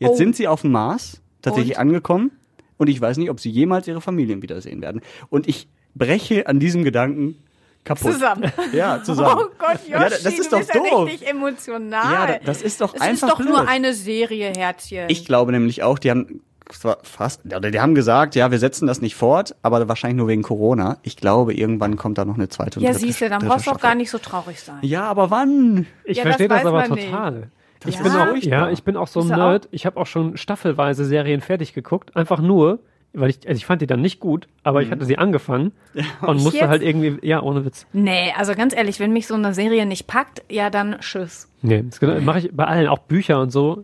[0.00, 0.16] jetzt Oh.
[0.16, 2.32] sind sie auf dem Mars tatsächlich angekommen
[2.76, 5.00] und ich weiß nicht, ob sie jemals ihre Familien wiedersehen werden.
[5.28, 7.36] Und ich breche an diesem Gedanken
[7.84, 8.14] kaputt.
[8.14, 8.50] Zusammen.
[8.72, 9.44] Ja, zusammen.
[9.44, 10.86] Oh Gott, Yoshi, Ja, das ist doch doof.
[10.90, 12.12] ja richtig emotional.
[12.12, 13.68] Ja, da- das ist doch es einfach ist doch nur blöd.
[13.68, 15.08] eine Serie, Herzchen.
[15.08, 16.40] Ich glaube nämlich auch, die haben
[16.70, 20.42] fast, oder die haben gesagt, ja, wir setzen das nicht fort, aber wahrscheinlich nur wegen
[20.42, 20.98] Corona.
[21.02, 23.70] Ich glaube, irgendwann kommt da noch eine zweite und ja, siehst du, dann brauchst du
[23.70, 24.78] auch gar nicht so traurig sein.
[24.82, 25.86] Ja, aber wann?
[26.04, 27.08] Ich Ja, verstehe das das, aber nicht.
[27.10, 27.50] total.
[27.86, 28.02] Ich Ja.
[28.02, 29.68] bin auch, ja, ich bin auch so ein er Nerd.
[29.70, 32.80] Ich habe auch schon staffelweise Serien fertig geguckt, einfach nur,
[33.18, 35.72] weil ich, also ich fand die dann nicht gut, aber ich hatte sie angefangen
[36.20, 36.68] und musste jetzt?
[36.68, 37.86] halt irgendwie, ja, ohne Witz.
[37.92, 41.50] Nee, also ganz ehrlich, wenn mich so eine Serie nicht packt, ja dann tschüss.
[41.62, 43.82] Nee, das mache ich bei allen, auch Bücher und so,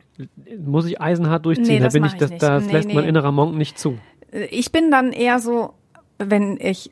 [0.64, 1.66] muss ich eisenhart durchziehen.
[1.74, 2.42] Nee, da das bin ich, ich das, nicht.
[2.42, 3.08] das Nee, lässt mein nee.
[3.08, 3.98] innerer Monk nicht zu.
[4.30, 5.72] Äh, Ich bin dann eher so,
[6.18, 6.90] wenn ich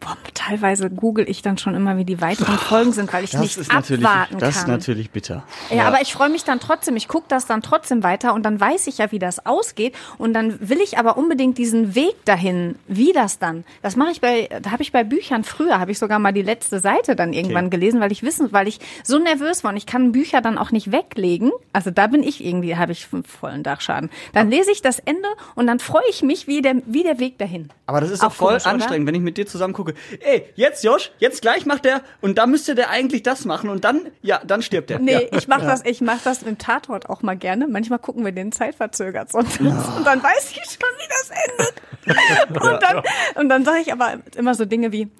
[0.00, 3.40] Boah, teilweise google ich dann schon immer, wie die weiteren Folgen sind, weil ich Das
[3.40, 4.62] nicht abwarten das kann.
[4.62, 5.42] ist natürlich bitter.
[5.70, 6.94] Ja, aber ich freue mich dann trotzdem.
[6.96, 9.94] Ich gucke das dann trotzdem weiter und dann weiß ich ja, wie das ausgeht.
[10.16, 13.64] Und dann will ich aber unbedingt diesen Weg dahin, wie das dann.
[13.82, 16.42] Das mache ich bei, da habe ich bei Büchern früher, habe ich sogar mal die
[16.42, 17.76] letzte Seite dann irgendwann Okay.
[17.78, 20.70] gelesen, weil ich wissen, weil ich so nervös war und ich kann Bücher dann auch
[20.70, 21.50] nicht weglegen.
[21.72, 24.10] Also da bin ich irgendwie, habe ich einen vollen Dachschaden.
[24.32, 27.36] Dann lese ich das Ende und dann freue ich mich, wie der, wie der Weg
[27.38, 27.68] dahin.
[27.86, 28.74] Aber das ist auch voll komisch, oder?
[28.74, 29.87] anstrengend, wenn ich mit dir zusammen gucke.
[30.20, 33.84] Ey, jetzt Josh, jetzt gleich macht der und da müsste der eigentlich das machen und
[33.84, 34.98] dann, ja, dann stirbt er.
[34.98, 35.38] Nee, ja.
[35.38, 37.66] ich mach das, ich mach das im Tatort auch mal gerne.
[37.68, 39.60] Manchmal gucken wir den zeitverzögert sonst.
[39.60, 42.62] Und dann weiß ich schon, wie das endet.
[42.62, 43.02] Und dann,
[43.34, 45.10] und dann sage ich aber immer so Dinge wie,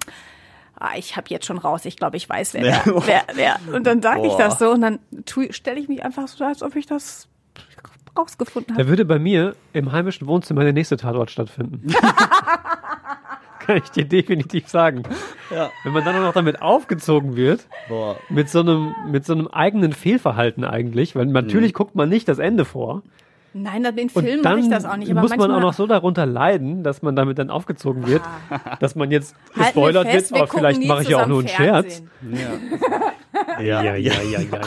[0.79, 2.81] ah, ich habe jetzt schon raus, ich glaube, ich weiß, wer, Ja.
[2.85, 3.23] wer, wer,
[3.67, 3.75] wer.
[3.75, 4.99] Und dann sage ich das so und dann
[5.51, 7.27] stelle ich mich einfach so, als ob ich das
[8.17, 8.83] rausgefunden habe.
[8.83, 11.93] Da würde bei mir im heimischen Wohnzimmer der nächste Tatort stattfinden.
[13.69, 15.03] Kann ich dir definitiv sagen.
[15.51, 15.69] Ja.
[15.83, 18.15] Wenn man dann auch noch damit aufgezogen wird, Boah.
[18.27, 22.39] mit so einem, mit so einem eigenen Fehlverhalten eigentlich, weil natürlich guckt man nicht das
[22.39, 23.03] Ende vor.
[23.53, 25.11] Nein, Und Filmen mache dann ich das auch nicht.
[25.11, 28.21] Aber muss man auch noch so darunter leiden, dass man damit dann aufgezogen wird,
[28.79, 31.39] dass man jetzt gespoilert fest, wird, wir aber gucken vielleicht mache ich ja auch nur
[31.39, 32.03] einen Scherz.
[32.03, 32.09] Fernsehen.
[33.59, 34.61] Ja, ja, ja, ja, ja, ja.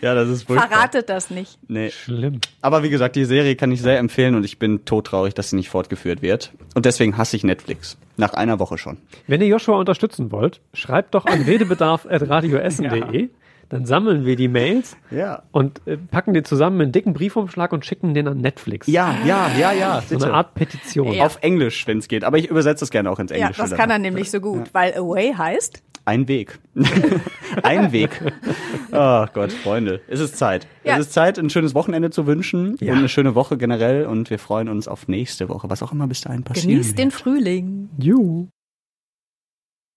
[0.00, 0.68] ja, das ist furchtbar.
[0.68, 1.58] Verratet das nicht.
[1.68, 1.90] Nee.
[1.90, 2.40] Schlimm.
[2.60, 5.56] Aber wie gesagt, die Serie kann ich sehr empfehlen und ich bin todtraurig, dass sie
[5.56, 6.52] nicht fortgeführt wird.
[6.74, 7.96] Und deswegen hasse ich Netflix.
[8.16, 8.98] Nach einer Woche schon.
[9.26, 13.28] Wenn ihr Joshua unterstützen wollt, schreibt doch an redebedarf.radioessen.de.
[13.68, 15.42] Dann sammeln wir die Mails Ja.
[15.50, 18.86] und äh, packen die zusammen in einen dicken Briefumschlag und schicken den an Netflix.
[18.86, 20.02] Ja, ja, ja, ja.
[20.08, 21.12] So eine Art Petition.
[21.12, 21.24] Ja.
[21.26, 22.22] Auf Englisch, wenn es geht.
[22.24, 23.60] Aber ich übersetze es gerne auch ins Ja, Englische.
[23.62, 23.78] das dann.
[23.78, 25.82] kann er nämlich so gut, weil Away heißt.
[26.04, 26.60] Ein Weg.
[27.62, 28.10] ein Weg.
[28.92, 30.00] Oh Gott, Freunde.
[30.08, 30.66] Es ist Zeit.
[30.84, 30.94] Ja.
[30.94, 34.06] Es ist Zeit, ein schönes Wochenende zu wünschen und eine schöne Woche generell.
[34.06, 36.68] Und wir freuen uns auf nächste Woche, was auch immer bis dahin passiert.
[36.70, 37.90] Genießt den Frühling.
[37.98, 38.46] Juhu.